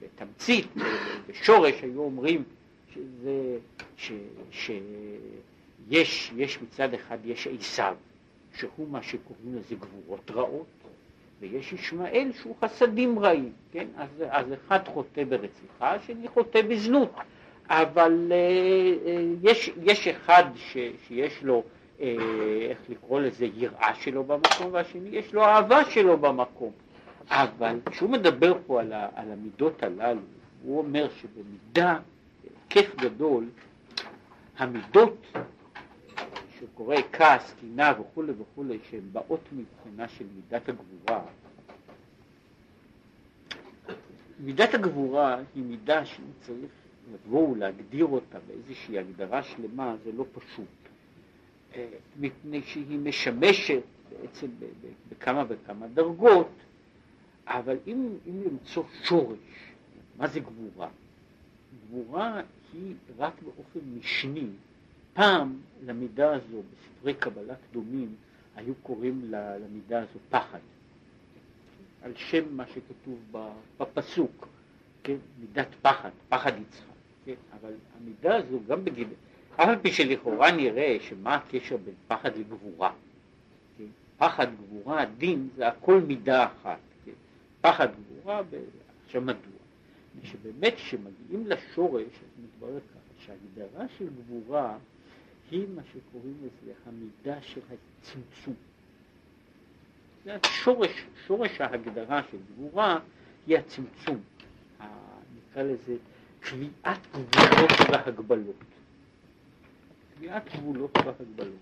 בתמצית, 0.00 0.66
בשורש 1.28 1.82
היו 1.82 2.00
אומרים 2.00 2.42
שזה, 2.94 3.58
ש, 3.96 4.12
שיש 4.50 6.32
יש 6.36 6.62
מצד 6.62 6.94
אחד 6.94 7.18
יש 7.24 7.46
עשיו, 7.46 7.96
שהוא 8.56 8.88
מה 8.88 9.02
שקוראים 9.02 9.56
לזה 9.56 9.74
גבורות 9.74 10.30
רעות, 10.30 10.66
ויש 11.40 11.72
ישמעאל 11.72 12.30
שהוא 12.32 12.56
חסדים 12.60 13.18
רעים, 13.18 13.52
כן? 13.72 13.86
אז, 13.96 14.08
אז 14.28 14.46
אחד 14.52 14.88
חוטא 14.88 15.24
ברציחה, 15.24 15.94
השני 15.94 16.28
חוטא 16.28 16.62
בזנות, 16.62 17.12
אבל 17.68 18.32
אה, 18.32 18.36
אה, 19.06 19.24
יש, 19.42 19.70
יש 19.82 20.08
אחד 20.08 20.44
ש, 20.56 20.76
שיש 21.06 21.42
לו, 21.42 21.56
אה, 21.56 21.62
איך 21.98 22.78
לקרוא 22.88 23.20
לזה, 23.20 23.46
יראה 23.54 23.94
שלו 23.94 24.24
במקום, 24.24 24.72
והשני 24.72 25.08
יש 25.08 25.34
לו 25.34 25.42
אהבה 25.42 25.84
שלו 25.90 26.18
במקום. 26.18 26.72
אבל 27.28 27.78
כשהוא 27.90 28.10
מדבר 28.10 28.54
פה 28.66 28.80
על, 28.80 28.92
ה, 28.92 29.08
על 29.14 29.32
המידות 29.32 29.82
הללו, 29.82 30.20
הוא 30.62 30.78
אומר 30.78 31.08
שבמידה, 31.08 31.98
כיף 32.68 32.96
גדול, 32.96 33.48
המידות 34.58 35.26
שקורא 36.58 36.96
כעס, 37.12 37.54
קינה 37.60 37.92
וכולי 38.00 38.32
וכולי, 38.38 38.78
שהן 38.90 39.02
באות 39.12 39.40
מבחינה 39.52 40.08
של 40.08 40.24
מידת 40.36 40.68
הגבורה, 40.68 41.22
מידת 44.38 44.74
הגבורה 44.74 45.36
היא 45.54 45.64
מידה 45.64 46.04
שאם 46.04 46.24
צריך 46.40 46.70
לבוא 47.12 47.48
ולהגדיר 47.48 48.06
אותה 48.06 48.38
באיזושהי 48.46 48.98
הגדרה 48.98 49.42
שלמה, 49.42 49.96
זה 50.04 50.10
לא 50.12 50.24
פשוט. 50.32 50.83
אה, 51.76 51.86
מפני 52.20 52.62
שהיא 52.62 52.98
משמשת 52.98 53.82
בעצם 54.10 54.46
בכמה 55.08 55.44
וכמה 55.48 55.86
דרגות, 55.88 56.48
אבל 57.46 57.76
אם, 57.86 58.08
אם 58.26 58.42
למצוא 58.44 58.84
שורש, 59.02 59.38
מה 60.16 60.28
זה 60.28 60.40
גבורה? 60.40 60.88
גבורה 61.86 62.42
היא 62.72 62.94
רק 63.18 63.42
באופן 63.42 63.80
משני. 63.98 64.46
פעם 65.12 65.60
למידה 65.86 66.34
הזו, 66.34 66.62
בספרי 66.72 67.14
קבלה 67.14 67.54
קדומים, 67.70 68.14
היו 68.56 68.74
קוראים 68.82 69.22
למידה 69.30 70.02
הזו 70.02 70.18
פחד. 70.30 70.58
על 72.02 72.12
שם 72.16 72.56
מה 72.56 72.64
שכתוב 72.66 73.18
בפסוק, 73.78 74.48
כן? 75.02 75.16
מידת 75.40 75.68
פחד, 75.82 76.10
פחד 76.28 76.52
יצחק, 76.60 76.84
כן? 77.24 77.34
אבל 77.60 77.72
המידה 77.96 78.36
הזו 78.36 78.58
גם 78.68 78.84
בגיל, 78.84 79.08
אף 79.56 79.68
על 79.68 79.78
פי 79.78 79.92
שלכאורה 79.92 80.50
נראה 80.50 80.96
שמה 81.00 81.34
הקשר 81.34 81.76
בין 81.76 81.94
פחד 82.08 82.36
לגבורה, 82.36 82.92
כן? 83.78 83.84
פחד, 84.18 84.46
גבורה, 84.54 85.04
דין, 85.04 85.48
זה 85.56 85.68
הכל 85.68 86.00
מידה 86.00 86.46
אחת, 86.46 86.78
כן? 87.04 87.12
פחד, 87.60 87.88
גבורה, 87.94 88.42
עכשיו 89.06 89.22
מדוע? 89.22 89.54
שבאמת 90.22 90.74
כשמגיעים 90.74 91.46
לשורש, 91.46 92.02
אז 92.02 92.44
מתברר 92.44 92.80
ככה, 92.80 93.24
שהגדרה 93.26 93.86
של 93.98 94.06
גבורה 94.08 94.76
היא 95.50 95.66
מה 95.74 95.82
שקוראים 95.92 96.34
לזה 96.42 96.72
המידה 96.86 97.42
של 97.42 97.60
הצמצום. 97.70 98.54
זה 100.24 100.36
השורש, 100.42 101.04
שורש 101.26 101.60
ההגדרה 101.60 102.22
של 102.30 102.38
גבורה 102.52 102.98
היא 103.46 103.58
הצמצום, 103.58 104.20
נקרא 105.36 105.62
לזה 105.62 105.96
קביעת 106.40 107.00
גבולות 107.12 107.70
והגבלות. 107.90 108.73
קביעת 110.24 110.56
גבולות 110.56 110.90
והגבלות. 110.96 111.54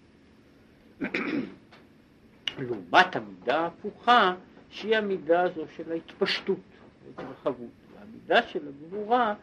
לעומת 2.59 3.17
המידה 3.17 3.61
ההפוכה, 3.61 4.35
שהיא 4.71 4.97
המידה 4.97 5.43
הזו 5.43 5.63
של 5.77 5.93
ההתפשטות, 5.93 6.59
ההתרחבות. 7.07 7.71
והמידה 7.95 8.49
של 8.49 8.69
הגבורה 8.69 9.35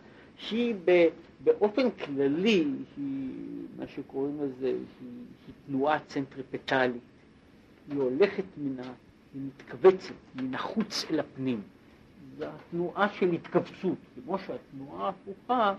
היא 0.51 0.75
באופן 1.43 1.91
כללי, 1.91 2.65
היא 2.97 3.29
מה 3.77 3.87
שקוראים 3.87 4.39
לזה, 4.41 4.67
היא, 4.67 4.75
היא 5.47 5.55
תנועה 5.67 5.99
צנטריפטלית. 5.99 7.01
היא 7.91 7.97
הולכת 7.99 8.43
מן 8.57 8.79
ה... 8.79 8.93
היא 9.33 9.41
מתכווצת 9.47 10.13
מן 10.35 10.55
החוץ 10.55 11.05
אל 11.11 11.19
הפנים. 11.19 11.61
זו 12.37 12.45
התנועה 12.45 13.09
של 13.09 13.31
התכווצות, 13.31 13.97
כמו 14.25 14.39
שהתנועה 14.39 15.05
ההפוכה 15.05 15.75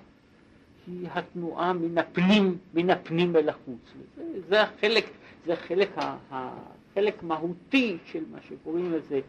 היא 0.86 1.08
התנועה 1.14 1.72
מן 1.72 1.98
הפנים, 1.98 2.58
מן 2.74 2.90
הפנים 2.90 3.36
אל 3.36 3.48
החוץ. 3.48 3.94
זה, 4.16 4.22
זה 4.48 4.62
החלק, 4.62 5.04
זה 5.46 5.52
החלק, 5.52 5.98
ה, 5.98 6.16
החלק 6.30 7.22
מהותי 7.22 7.98
של 8.04 8.24
מה 8.32 8.38
שקוראים 8.48 8.92
לזה, 8.92 9.20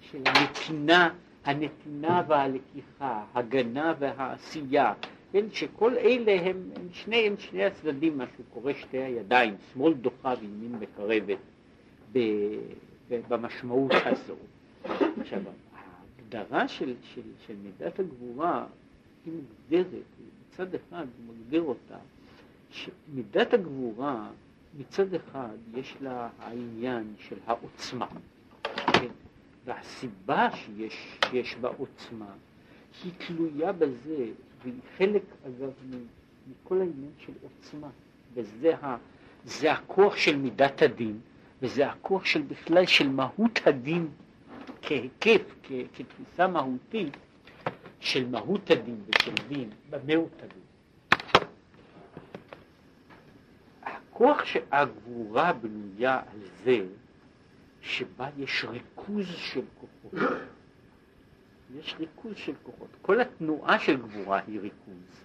של 0.00 0.22
הנתינה, 0.26 1.10
הנתינה 1.44 2.22
והלקיחה, 2.28 3.24
הגנה 3.34 3.94
והעשייה, 3.98 4.92
כן, 5.32 5.44
שכל 5.52 5.96
אלה 5.98 6.40
הם, 6.40 6.70
הם 6.76 6.88
שני, 6.92 7.26
הם 7.26 7.34
שני 7.38 7.64
הצדדים, 7.64 8.18
מה 8.18 8.24
שקורא 8.38 8.72
שתי 8.72 8.98
הידיים, 8.98 9.54
שמאל 9.72 9.94
דוחה 9.94 10.34
וימין 10.40 10.80
מקרבת, 10.80 11.38
במשמעות 13.28 13.92
הזו. 14.04 14.34
עכשיו, 15.20 15.40
ההגדרה 16.34 16.68
של, 16.68 16.94
של, 17.14 17.20
של 17.46 17.54
מידת 17.62 17.98
הגבורה 17.98 18.66
היא 19.26 19.34
מוגדרת, 19.34 20.02
מצד 20.52 20.74
אחד 20.74 21.06
הוא 21.16 21.34
מגדיר 21.34 21.62
אותה, 21.62 21.96
שמידת 22.70 23.54
הגבורה 23.54 24.28
מצד 24.78 25.14
אחד 25.14 25.56
יש 25.74 25.96
לה 26.00 26.28
העניין 26.38 27.14
של 27.18 27.36
העוצמה, 27.46 28.06
כן? 28.92 29.08
והסיבה 29.64 30.48
שיש, 30.56 31.18
שיש 31.30 31.56
בה 31.56 31.68
עוצמה 31.68 32.32
היא 33.04 33.12
תלויה 33.26 33.72
בזה 33.72 34.26
והיא 34.62 34.80
חלק, 34.98 35.22
אגב, 35.46 35.72
מכל 36.50 36.80
העניין 36.80 37.12
של 37.18 37.32
עוצמה, 37.42 37.88
וזה 38.34 38.76
ה, 38.76 38.96
הכוח 39.62 40.16
של 40.16 40.36
מידת 40.36 40.82
הדין, 40.82 41.18
וזה 41.62 41.90
הכוח 41.90 42.24
של 42.24 42.42
בכלל 42.42 42.86
של 42.86 43.08
מהות 43.08 43.60
הדין 43.66 44.08
כהיקף, 44.82 45.42
כ, 45.62 45.72
כתפיסה 45.94 46.46
מהותית 46.46 47.16
של 48.00 48.28
מהות 48.28 48.70
הדין 48.70 49.02
ושל 49.08 49.34
דין, 49.48 49.70
במהות 49.90 50.42
הדין. 50.42 50.62
הכוח 53.82 54.44
שהגבורה 54.44 55.52
בנויה 55.52 56.20
על 56.32 56.40
זה 56.64 56.86
שבה 57.80 58.28
יש 58.38 58.64
ריכוז 58.64 59.26
של 59.36 59.64
כוחות. 59.80 60.20
יש 61.76 61.96
ריכוז 61.98 62.36
של 62.36 62.52
כוחות. 62.62 62.88
כל 63.02 63.20
התנועה 63.20 63.78
של 63.78 63.96
גבורה 63.96 64.40
היא 64.46 64.60
ריכוז, 64.60 65.24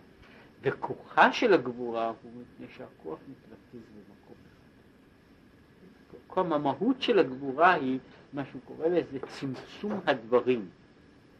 וכוחה 0.62 1.34
של 1.34 1.54
הגבורה 1.54 2.08
הוא 2.08 2.32
מפני 2.42 2.68
שהכוח 2.78 3.20
מתרכז 3.30 3.88
במקום 3.90 4.36
אחד. 4.48 6.18
כל 6.28 6.42
המהות 6.54 7.02
של 7.02 7.20
הגבורה 7.20 7.74
היא 7.74 8.00
מה 8.34 8.46
שהוא 8.46 8.62
קורא 8.66 8.88
לזה 8.88 9.20
צמצום 9.28 10.00
הדברים 10.06 10.70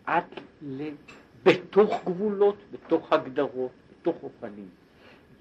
עד 0.06 0.24
ל... 0.62 0.90
בתוך 1.44 2.02
גבולות, 2.06 2.58
בתוך 2.72 3.14
הגדרות, 3.14 3.72
בתוך 3.92 4.24
אופנים. 4.24 4.70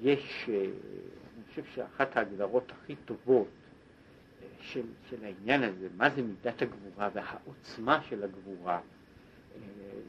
יש, 0.01 0.49
אה, 0.49 0.65
אני 0.65 1.45
חושב 1.49 1.65
שאחת 1.75 2.17
ההגדרות 2.17 2.73
הכי 2.73 2.97
טובות 2.97 3.49
אה, 4.43 4.47
של, 4.61 4.83
של 5.11 5.25
העניין 5.25 5.63
הזה, 5.63 5.89
מה 5.97 6.11
זה 6.11 6.23
מידת 6.23 6.63
הגבורה 6.63 7.09
והעוצמה 7.15 8.03
של 8.03 8.25
הגבורה, 8.25 8.81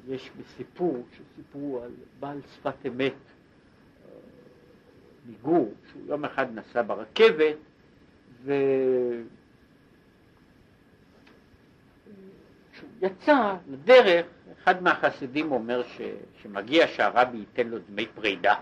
יש 0.07 0.31
בסיפור, 0.39 1.05
שסיפרו 1.11 1.81
על 1.83 1.91
בעל 2.19 2.41
שפת 2.55 2.85
אמת 2.87 3.13
אה, 3.13 4.11
מגור, 5.25 5.73
שהוא 5.91 6.01
יום 6.07 6.25
אחד 6.25 6.47
נסע 6.55 6.81
ברכבת 6.81 7.55
וכשהוא 12.99 13.09
יצא 13.21 13.55
לדרך, 13.69 14.25
אחד 14.63 14.83
מהחסידים 14.83 15.51
אומר 15.51 15.83
ש... 15.83 16.01
שמגיע 16.41 16.87
שהרבי 16.87 17.37
ייתן 17.37 17.67
לו 17.67 17.77
דמי 17.89 18.05
פרידה. 18.15 18.55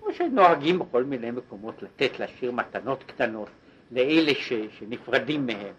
כמו 0.00 0.12
שנוהגים 0.12 0.78
בכל 0.78 1.04
מיני 1.04 1.30
מקומות 1.30 1.82
לתת, 1.82 2.18
להשאיר 2.18 2.52
מתנות 2.52 3.02
קטנות 3.02 3.48
לאלה 3.90 4.34
ש... 4.34 4.52
שנפרדים 4.78 5.46
מהם. 5.46 5.74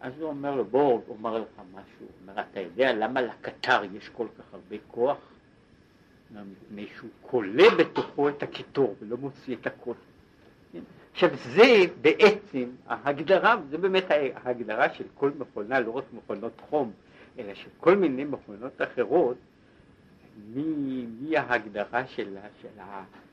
אז 0.00 0.20
הוא 0.20 0.28
אומר 0.28 0.54
לו, 0.54 0.64
בוא, 0.64 1.00
אומר 1.08 1.38
לך 1.38 1.62
משהו, 1.72 1.82
הוא 1.98 2.08
אומר, 2.22 2.42
אתה 2.50 2.60
יודע 2.60 2.92
למה 2.92 3.22
לקטר 3.22 3.82
יש 3.94 4.08
כל 4.08 4.26
כך 4.38 4.44
הרבה 4.54 4.76
כוח? 4.88 5.16
מפני 6.30 6.86
שהוא 6.96 7.10
כולא 7.22 7.74
בתוכו 7.78 8.28
את 8.28 8.42
הקיטור 8.42 8.94
ולא 9.00 9.16
מוציא 9.16 9.56
את 9.60 9.66
הכל. 9.66 9.92
עכשיו 11.12 11.30
זה 11.36 11.84
בעצם 12.00 12.70
ההגדרה, 12.86 13.56
זה 13.70 13.78
באמת 13.78 14.04
ההגדרה 14.34 14.94
של 14.94 15.04
כל 15.14 15.30
מכונה, 15.38 15.80
לא 15.80 15.90
רק 15.90 16.04
מכונות 16.12 16.60
חום, 16.68 16.92
אלא 17.38 17.54
של 17.54 17.68
כל 17.80 17.96
מיני 17.96 18.24
מכונות 18.24 18.82
אחרות, 18.82 19.36
מי, 20.54 21.06
של, 21.26 21.36
של, 22.06 22.36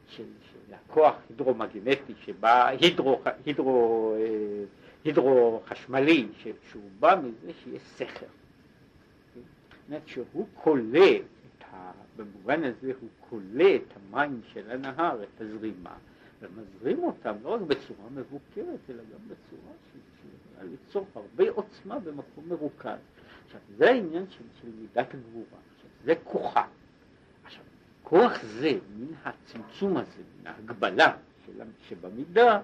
של, 0.07 0.23
של 0.41 0.73
הכוח 0.73 1.15
הידרומגנטי 1.29 2.13
שבה, 2.25 2.67
הידרו, 2.67 3.21
הידרו, 3.45 4.13
אה, 4.19 4.63
הידרו-חשמלי, 5.05 6.27
שהוא 6.69 6.83
בא 6.99 7.15
מזה 7.23 7.51
שיש 7.63 7.81
סכר. 7.81 8.25
זאת 9.35 9.43
אומרת 9.89 10.07
שהוא 10.07 10.47
כולא. 10.53 11.09
במובן 12.17 12.63
הזה 12.63 12.91
הוא 13.01 13.09
כולא 13.19 13.75
את 13.75 13.93
המים 13.95 14.41
של 14.53 14.71
הנהר, 14.71 15.23
את 15.23 15.41
הזרימה, 15.41 15.95
ומזרים 16.41 17.03
אותם 17.03 17.35
לא 17.43 17.49
רק 17.53 17.61
בצורה 17.61 18.09
מבוקרת, 18.09 18.79
אלא 18.89 19.03
גם 19.03 19.19
בצורה 19.27 19.73
שיכולה 19.91 20.71
ליצור 20.71 21.07
הרבה 21.15 21.49
עוצמה 21.49 21.99
במקום 21.99 22.49
מרוכז. 22.49 22.97
עכשיו, 23.45 23.61
זה 23.77 23.89
העניין 23.89 24.25
של, 24.29 24.43
של 24.61 24.67
מידת 24.79 25.13
הגבורה. 25.13 25.59
עכשיו, 25.75 25.89
זה 26.03 26.13
כוחה. 26.23 26.67
עכשיו, 27.43 27.63
כוח 28.03 28.43
זה, 28.43 28.71
מן 28.97 29.13
הצמצום 29.23 29.97
הזה, 29.97 30.21
מן 30.39 30.47
ההגבלה 30.47 31.17
של, 31.45 31.51
שבמידה, 31.81 32.61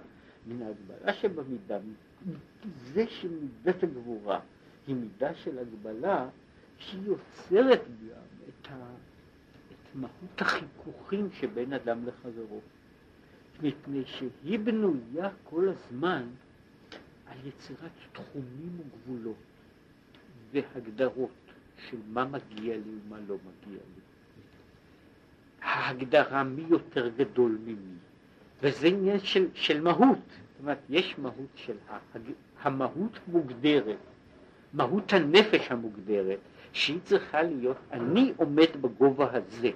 מן 0.47 0.61
ההגבלה 0.61 1.13
שבמידה, 1.13 1.77
זה 2.93 3.05
שמידת 3.07 3.83
הגבורה 3.83 4.39
היא 4.87 4.95
מידה 4.95 5.35
של 5.35 5.59
הגבלה 5.59 6.29
שהיא 6.77 7.01
יוצרת 7.05 7.81
גם 7.87 8.21
את, 8.49 8.67
ה, 8.71 8.75
את 9.71 9.95
מהות 9.95 10.41
החיכוכים 10.41 11.29
שבין 11.31 11.73
אדם 11.73 12.07
לחברו. 12.07 12.61
מפני 13.61 14.03
שהיא 14.05 14.59
בנויה 14.59 15.29
כל 15.43 15.69
הזמן 15.69 16.23
על 17.27 17.37
יצירת 17.47 17.91
תחומים 18.11 18.79
וגבולות 18.79 19.35
והגדרות 20.51 21.29
של 21.89 21.97
מה 22.07 22.25
מגיע 22.25 22.75
לי 22.75 22.91
ומה 23.05 23.17
לא 23.27 23.35
מגיע 23.35 23.79
לי. 23.95 24.01
ההגדרה 25.61 26.43
מי 26.43 26.63
יותר 26.69 27.09
גדול 27.09 27.57
ממי, 27.65 27.97
וזה 28.61 28.87
עניין 28.87 29.19
של, 29.19 29.47
של 29.53 29.81
מהות, 29.81 30.17
זאת 30.27 30.59
אומרת 30.59 30.79
יש 30.89 31.19
מהות 31.19 31.51
של 31.55 31.75
ההג... 31.87 32.21
המהות 32.61 33.19
מוגדרת, 33.27 33.97
מהות 34.73 35.13
הנפש 35.13 35.71
המוגדרת, 35.71 36.39
שהיא 36.73 36.99
צריכה 37.03 37.41
להיות 37.41 37.77
אני 37.91 38.33
עומד 38.37 38.81
בגובה 38.81 39.27
הזה, 39.33 39.71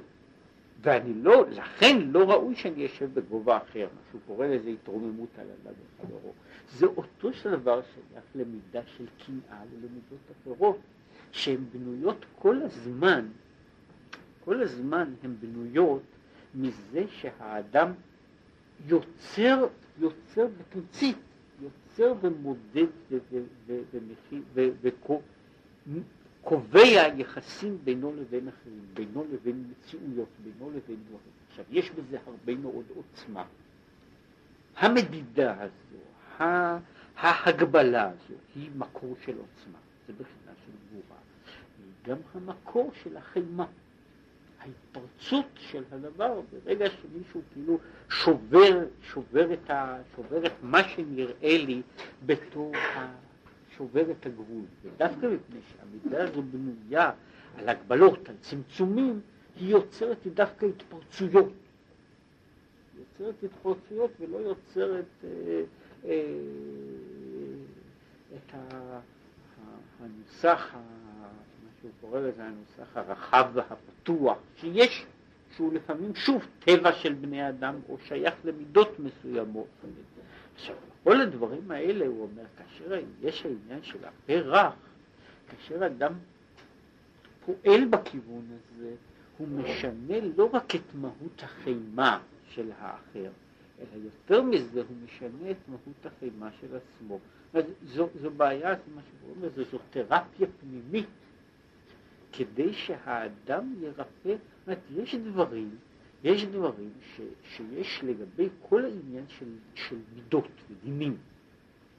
ואני 0.82 1.14
לא, 1.14 1.46
לכן 1.50 1.98
לא 2.12 2.32
ראוי 2.32 2.56
שאני 2.56 2.86
אשב 2.86 3.14
בגובה 3.14 3.58
אחר, 3.58 3.88
מה 3.96 4.02
שהוא 4.12 4.22
קורא 4.28 4.48
לזה 4.48 4.70
התרוממות 4.70 5.30
על 5.38 5.46
אדם 5.46 5.74
וחברו. 6.00 6.32
זה 6.72 6.86
אותו 6.86 7.30
דבר 7.52 7.82
שייך 7.82 8.24
למידה 8.36 8.82
של 8.98 9.06
קנאה 9.26 9.62
ולמידות 9.72 10.20
אחרות, 10.42 10.78
שהן 11.32 11.60
בנויות 11.74 12.26
כל 12.36 12.62
הזמן, 12.62 13.28
כל 14.46 14.62
הזמן 14.62 15.14
הן 15.24 15.36
בנויות 15.40 16.04
מזה 16.56 17.04
שהאדם 17.08 17.92
יוצר, 18.88 19.68
יוצר 20.00 20.48
בתמצית, 20.60 21.18
יוצר 21.62 22.14
ומודד 22.22 22.88
וקובע 26.48 27.08
יחסים 27.18 27.78
בינו 27.84 28.14
לבין 28.16 28.48
אחרים, 28.48 28.86
בינו 28.94 29.26
לבין 29.34 29.64
מציאויות, 29.70 30.28
בינו 30.44 30.70
לבין 30.70 31.04
דברים. 31.08 31.34
עכשיו, 31.50 31.66
יש 31.72 31.92
בזה 31.92 32.18
הרבה 32.26 32.56
מאוד 32.56 32.86
עוצמה. 32.96 33.44
המדידה 34.78 35.56
הזו, 35.60 36.46
ההגבלה 37.18 38.10
הזו, 38.10 38.34
היא 38.56 38.70
מקור 38.76 39.16
של 39.26 39.38
עוצמה, 39.38 39.78
זה 40.08 40.14
בחינה 40.14 40.52
של 40.66 40.72
גבורה. 40.90 41.20
היא 41.78 42.14
גם 42.14 42.18
המקור 42.34 42.92
של 43.04 43.18
החימה. 43.18 43.66
ההתפרצות 44.60 45.46
של 45.56 45.84
הדבר, 45.92 46.42
ברגע 46.66 46.86
שמישהו 46.90 47.42
כאילו 47.54 47.78
שובר, 48.10 48.86
שובר 49.02 49.54
את, 49.54 49.70
ה, 49.70 49.98
שובר 50.16 50.46
את 50.46 50.52
מה 50.64 50.84
שנראה 50.84 51.58
לי 51.58 51.82
בתור 52.26 52.76
ה... 52.76 53.27
שובר 53.78 54.12
את 54.12 54.26
הגבול. 54.26 54.64
ודווקא 54.84 55.26
מפני 55.26 55.60
שהמידה 55.62 56.24
הזו 56.24 56.42
בנויה 56.42 57.12
על 57.58 57.70
הגבלות, 57.70 58.30
על 58.30 58.36
צמצומים, 58.42 59.22
היא 59.56 59.70
יוצרת 59.70 60.28
דווקא 60.34 60.66
התפרצויות. 60.66 61.54
יוצרת 62.98 63.44
התפרצויות 63.44 64.12
ולא 64.20 64.38
יוצרת 64.38 65.06
אה, 65.24 65.30
אה, 66.06 66.12
את 68.36 68.56
הנוסח 70.00 70.76
שהוא 71.82 71.92
קורא 72.02 72.20
לזה 72.20 72.44
הנוסח 72.44 72.98
הרחב 72.98 73.50
והפתוח, 73.54 74.38
שיש, 74.56 75.06
שהוא 75.56 75.74
לפעמים 75.74 76.16
שוב 76.16 76.46
טבע 76.60 76.94
של 76.94 77.14
בני 77.14 77.50
אדם 77.50 77.76
או 77.90 77.98
שייך 78.00 78.34
למידות 78.44 79.00
מסוימות. 79.00 79.68
עכשיו, 80.58 80.76
כל 81.04 81.22
הדברים 81.22 81.72
האלה, 81.72 82.06
הוא 82.06 82.22
אומר, 82.22 82.44
כאשר 82.58 83.02
יש 83.22 83.46
העניין 83.46 83.84
של 83.84 84.06
הפה 84.06 84.34
רך, 84.34 84.74
כאשר 85.48 85.86
אדם 85.86 86.14
פועל 87.46 87.86
בכיוון 87.86 88.46
הזה, 88.52 88.96
הוא 89.38 89.48
משנה 89.48 90.16
לא 90.38 90.50
רק 90.54 90.76
את 90.76 90.96
מהות 90.96 91.44
החימה 91.44 92.20
של 92.50 92.72
האחר, 92.80 93.30
אלא 93.80 94.04
יותר 94.04 94.42
מזה 94.42 94.82
הוא 94.82 94.98
משנה 95.04 95.52
את 95.52 95.58
מהות 95.68 96.06
החימה 96.06 96.50
של 96.62 96.68
עצמו. 96.76 97.20
זו, 97.86 98.10
זו 98.22 98.32
בעיה, 98.32 98.76
זה 98.76 98.96
מה 98.96 99.02
שקוראים 99.02 99.44
לזה, 99.44 99.64
זו 99.72 99.78
תרפיה 99.90 100.48
פנימית 100.60 101.10
כדי 102.34 102.74
שהאדם 102.74 103.74
ירפא, 103.82 104.06
זאת 104.26 104.68
אומרת, 104.68 104.80
יש 104.96 105.16
דברים, 105.16 105.76
יש 106.28 106.46
דברים 106.46 106.92
ש, 107.02 107.22
שיש 107.44 108.04
לגבי 108.04 108.50
כל 108.62 108.86
העניין 108.86 109.26
של, 109.28 109.46
של 109.76 109.96
מידות 110.16 110.48
ודינים, 110.70 111.18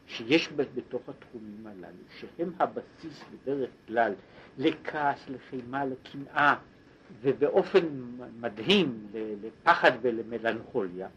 שיש 0.07 0.49
בתוך 0.53 1.09
התחומים 1.09 1.67
הללו, 1.67 2.03
שהם 2.19 2.53
הבסיס 2.59 3.25
בדרך 3.33 3.71
כלל 3.87 4.15
לכעס, 4.59 5.29
לחימה, 5.29 5.85
לקנאה, 5.85 6.57
ובאופן 7.21 7.87
מדהים 8.41 9.07
לפחד 9.43 9.93
ולמלנכוליה, 10.03 11.09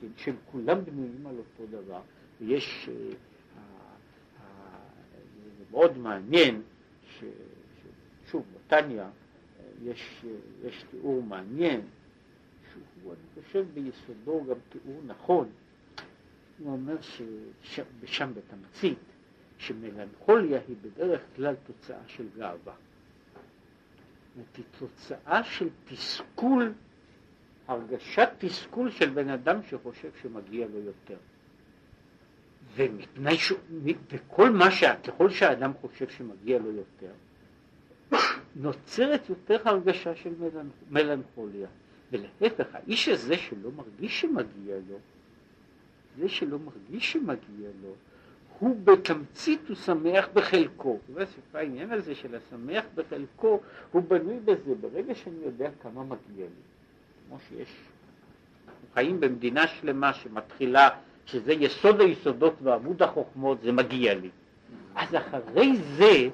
כן, 0.00 0.06
שהם 0.16 0.36
כולם 0.52 0.84
בנויים 0.84 1.26
על 1.26 1.36
אותו 1.38 1.70
דבר, 1.70 2.00
ויש, 2.40 2.88
uh, 2.88 3.14
זה 5.58 5.64
מאוד 5.70 5.98
מעניין, 5.98 6.62
ש... 7.18 7.24
שוב, 8.30 8.44
בתניא 8.54 9.04
יש, 9.82 10.24
יש 10.64 10.84
תיאור 10.90 11.22
מעניין, 11.22 11.80
שהוא, 13.04 13.14
אני 13.14 13.44
חושב, 13.44 13.66
ביסודו 13.74 14.44
גם 14.44 14.56
תיאור 14.68 15.00
נכון. 15.06 15.48
הוא 16.58 16.72
אומר 16.72 16.96
ששם 17.62 18.30
בתמצית, 18.34 18.98
שמלנכוליה 19.58 20.60
היא 20.68 20.76
בדרך 20.82 21.20
כלל 21.36 21.54
תוצאה 21.66 22.00
של 22.06 22.26
גאווה. 22.36 22.74
זאת 24.36 24.56
היא 24.56 24.64
תוצאה 24.78 25.44
של 25.44 25.68
תסכול, 25.84 26.72
הרגשת 27.68 28.28
תסכול 28.38 28.90
של 28.90 29.10
בן 29.10 29.28
אדם 29.28 29.62
שחושב 29.62 30.10
שמגיע 30.22 30.66
לו 30.66 30.78
יותר. 30.78 31.16
ומפני 32.74 33.36
ש... 33.36 33.52
וכל 34.10 34.50
מה 34.50 34.70
ש... 34.70 34.84
ככל 34.84 35.30
שהאדם 35.30 35.72
חושב 35.80 36.08
שמגיע 36.08 36.58
לו 36.58 36.70
יותר, 36.70 37.12
נוצרת 38.56 39.28
יותר 39.28 39.68
הרגשה 39.68 40.16
של 40.16 40.32
מלנכוליה. 40.90 41.68
ולהפך, 42.12 42.66
האיש 42.72 43.08
הזה 43.08 43.36
שלא 43.36 43.70
מרגיש 43.76 44.20
שמגיע 44.20 44.76
לו, 44.90 44.96
זה 46.18 46.28
שלא 46.28 46.58
מרגיש 46.58 47.12
שמגיע 47.12 47.68
לו, 47.82 47.94
הוא 48.58 48.76
בתמצית 48.84 49.60
הוא 49.68 49.76
שמח 49.76 50.28
בחלקו. 50.34 50.98
ובסוף 51.10 51.54
העניין 51.54 51.92
הזה 51.92 52.14
של 52.14 52.34
השמח 52.34 52.84
בחלקו, 52.94 53.60
הוא 53.92 54.02
בנוי 54.02 54.40
בזה, 54.44 54.74
ברגע 54.80 55.14
שאני 55.14 55.44
יודע 55.44 55.70
כמה 55.82 56.04
מגיע 56.04 56.46
לי. 56.46 56.62
כמו 57.28 57.38
שיש, 57.48 57.68
אנחנו 58.66 58.88
חיים 58.94 59.20
במדינה 59.20 59.66
שלמה 59.66 60.12
שמתחילה, 60.12 60.88
שזה 61.26 61.52
יסוד 61.52 62.00
היסודות 62.00 62.54
ועמוד 62.62 63.02
החוכמות, 63.02 63.58
זה 63.62 63.72
מגיע 63.72 64.14
לי. 64.14 64.30
אז 64.94 65.08
אחרי 65.14 65.76
זה, 65.76 66.28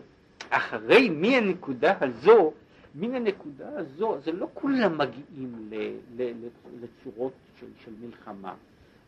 אחרי 0.51 1.09
מהנקודה 1.09 1.95
הזו, 2.01 2.53
מן 2.95 3.14
הנקודה 3.14 3.78
הזו, 3.78 4.18
זה 4.24 4.32
לא 4.32 4.49
כולם 4.55 4.99
מגיעים 4.99 5.68
ל, 5.70 5.74
ל, 6.16 6.22
ל, 6.22 6.49
לצורות 6.80 7.32
של, 7.61 7.66
של 7.84 7.93
מלחמה, 8.01 8.55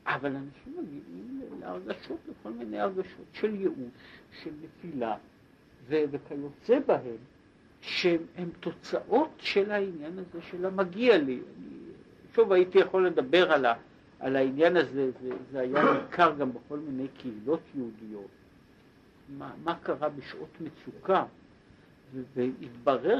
אבל 0.07 0.37
אנשים 0.37 0.77
מגיעים 0.83 1.41
להרגשות, 1.61 2.19
לכל 2.29 2.51
מיני 2.53 2.81
הרגשות 2.81 3.27
של 3.33 3.55
ייאוש, 3.55 3.77
של 4.43 4.51
נפילה, 4.63 5.17
ו, 5.87 5.97
וכיוצא 6.11 6.79
בהם, 6.87 7.17
שהם 7.81 8.51
תוצאות 8.61 9.31
של 9.39 9.71
העניין 9.71 10.19
הזה 10.19 10.43
של 10.43 10.67
המגיע 10.67 11.19
לי. 11.19 11.35
אני, 11.35 11.77
שוב 12.35 12.53
הייתי 12.53 12.79
יכול 12.79 13.07
לדבר 13.07 13.53
על, 13.53 13.67
ה, 13.67 13.75
על 14.21 14.37
העניין 14.37 14.77
הזה, 14.77 15.11
זה, 15.23 15.31
זה 15.51 15.61
היה 15.61 15.83
ניכר 15.93 16.35
גם 16.39 16.53
בכל 16.53 16.79
מיני 16.79 17.09
קהילות 17.09 17.61
יהודיות. 17.75 18.31
מה, 19.29 19.53
מה 19.65 19.75
קרה 19.75 20.09
בשעות 20.09 20.61
מצוקה, 20.61 21.25
והתברר 22.35 23.19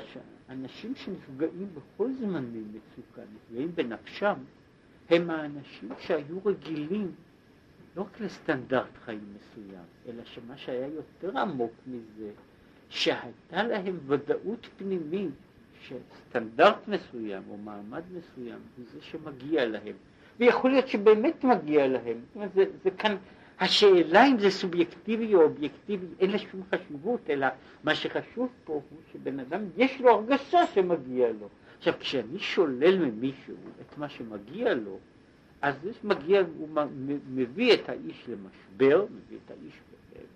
שאנשים 0.53 0.95
שנפגעים 0.95 1.69
בכל 1.75 2.13
זמני 2.21 2.61
מצוקה, 2.61 3.23
נפגעים 3.35 3.73
בנפשם, 3.75 4.35
הם 5.11 5.31
האנשים 5.31 5.89
שהיו 5.99 6.39
רגילים 6.45 7.13
לא 7.97 8.03
רק 8.03 8.21
לסטנדרט 8.21 8.99
חיים 9.05 9.35
מסוים, 9.37 9.85
אלא 10.09 10.25
שמה 10.25 10.57
שהיה 10.57 10.87
יותר 10.87 11.39
עמוק 11.39 11.73
מזה, 11.87 12.31
שהייתה 12.89 13.63
להם 13.63 13.99
ודאות 14.07 14.69
פנימית 14.77 15.31
שסטנדרט 15.81 16.89
מסוים 16.89 17.43
או 17.51 17.57
מעמד 17.57 18.03
מסוים 18.13 18.59
הוא 18.77 18.85
זה 18.93 19.03
שמגיע 19.03 19.67
להם. 19.67 19.95
ויכול 20.39 20.71
להיות 20.71 20.89
שבאמת 20.89 21.45
מגיע 21.45 21.89
להם. 21.89 22.21
זאת 22.27 22.35
אומרת, 22.35 22.53
זה, 22.55 22.65
זה 22.85 22.91
כאן 22.91 23.17
השאלה 23.61 24.27
אם 24.27 24.39
זה 24.39 24.51
סובייקטיבי 24.51 25.35
או 25.35 25.43
אובייקטיבי, 25.43 26.07
אין 26.21 26.31
לה 26.31 26.39
שום 26.39 26.63
חשיבות, 26.71 27.21
אלא 27.31 27.47
מה 27.85 27.95
שחשוב 27.95 28.49
פה 28.65 28.73
הוא 28.73 28.99
שבן 29.13 29.41
אדם 29.41 29.61
יש 29.77 30.01
לו 30.01 30.11
הרגשה 30.11 30.67
שמגיע 30.75 31.29
לו. 31.41 31.49
עכשיו, 31.79 31.95
כשאני 32.01 32.39
שולל 32.39 32.99
ממישהו 32.99 33.55
את 33.81 33.99
מה 33.99 34.09
שמגיע 34.09 34.75
לו, 34.75 34.99
אז 35.63 35.75
יש 35.85 35.97
מגיע, 36.05 36.43
הוא 36.59 36.69
מביא 37.31 37.75
את 37.75 37.89
האיש 37.89 38.29
למשבר, 38.29 39.05
מביא 39.05 39.39
את 39.47 39.51
האיש 39.51 39.75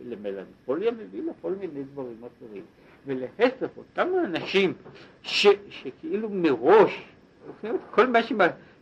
למלנכוליה, 0.01 0.91
מביא 0.91 1.23
לכל 1.23 1.53
מיני 1.53 1.83
דברים 1.83 2.17
אחרים. 2.19 2.63
ולהפך, 3.07 3.67
אותם 3.77 4.09
האנשים 4.19 4.75
ש, 5.23 5.47
שכאילו 5.71 6.29
מראש, 6.31 7.09
כל 7.91 8.07
מה 8.07 8.19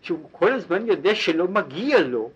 שהוא 0.02 0.28
כל 0.32 0.52
הזמן 0.52 0.86
יודע 0.86 1.14
שלא 1.14 1.48
מגיע 1.48 2.00
לו, 2.00 2.30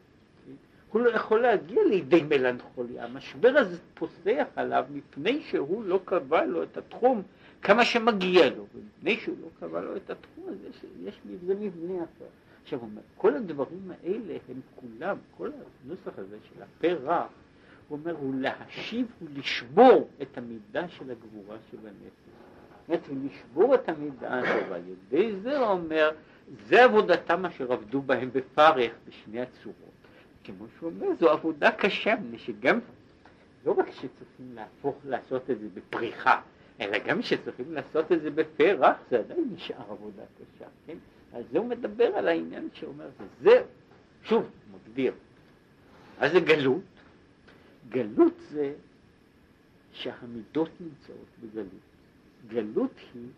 הוא 0.93 1.03
לא 1.03 1.11
יכול 1.11 1.41
להגיע 1.41 1.83
לידי 1.85 2.23
מלנכוליה. 2.23 3.05
המשבר 3.05 3.59
הזה 3.59 3.79
פוסח 3.95 4.47
עליו 4.57 4.85
מפני 4.91 5.43
שהוא 5.43 5.85
לא 5.85 6.01
קבע 6.05 6.45
לו 6.45 6.63
את 6.63 6.77
התחום 6.77 7.23
כמה 7.63 7.85
שמגיע 7.85 8.51
לו, 8.51 8.67
ומפני 8.75 9.17
שהוא 9.17 9.37
לא 9.43 9.49
קבע 9.61 9.81
לו 9.81 9.97
את 9.97 10.11
התחום 10.11 10.45
הזה, 10.49 10.69
יש 11.05 11.21
זה 11.47 11.55
מבנה 11.55 11.95
אחר. 11.95 12.25
עכשיו 12.63 12.79
כל 13.17 13.35
הדברים 13.35 13.91
האלה 13.91 14.35
הם 14.49 14.61
כולם, 14.75 15.17
כל 15.37 15.51
הנוסח 15.85 16.19
הזה 16.19 16.37
של 16.43 16.63
הפה 16.63 16.89
רך, 16.89 17.27
הוא 17.89 17.99
אומר, 17.99 18.17
הוא 18.17 18.35
להשיב 18.35 19.07
ולשבור 19.23 20.09
את 20.23 20.39
המידה 20.39 20.89
של 20.89 21.11
הגבורה 21.11 21.57
שבנפש. 21.71 22.29
זאת 22.89 22.89
אומרת, 22.89 23.03
ולשבור 23.11 23.75
את 23.75 23.89
המידה 23.89 24.39
הזו, 24.39 24.71
ועל 24.71 24.83
ידי 24.89 25.37
זה 25.37 25.59
הוא 25.59 25.67
אומר, 25.67 26.11
זה 26.67 26.85
עבודתם 26.85 27.47
אשר 27.47 27.73
עבדו 27.73 28.03
בהם 28.03 28.31
בפרך 28.33 28.93
בשני 29.09 29.41
הצורות. 29.41 29.98
כמו 30.49 30.67
שהוא 30.79 30.91
אומר, 30.91 31.07
זו 31.21 31.31
עבודה 31.31 31.71
קשה, 31.73 32.15
מפני 32.17 32.39
שגם, 32.39 32.79
לא 33.67 33.73
רק 33.73 33.91
שצריכים 33.91 34.55
להפוך, 34.55 34.97
לעשות 35.05 35.51
את 35.51 35.61
זה 35.61 35.67
בפריחה, 35.75 36.41
אלא 36.81 36.99
גם 36.99 37.23
שצריכים 37.23 37.73
לעשות 37.73 38.13
את 38.13 38.23
זה 38.23 38.31
בפרח, 38.31 38.97
זה 39.11 39.19
עדיין 39.19 39.49
נשאר 39.55 39.91
עבודה 39.91 40.23
קשה, 40.23 40.67
כן? 40.87 40.97
אז 41.33 41.45
זה 41.53 41.59
הוא 41.59 41.67
מדבר 41.67 42.05
על 42.05 42.29
העניין 42.29 42.69
שאומר, 42.73 43.09
זה, 43.43 43.63
שוב, 44.23 44.51
מגדיר. 44.73 45.13
מה 46.21 46.29
זה 46.29 46.41
גלות? 46.41 46.83
גלות 47.89 48.35
זה 48.51 48.73
שהמידות 49.93 50.71
נמצאות 50.81 51.29
בגלות. 51.43 51.89
גלות 52.49 52.95
היא 53.15 53.29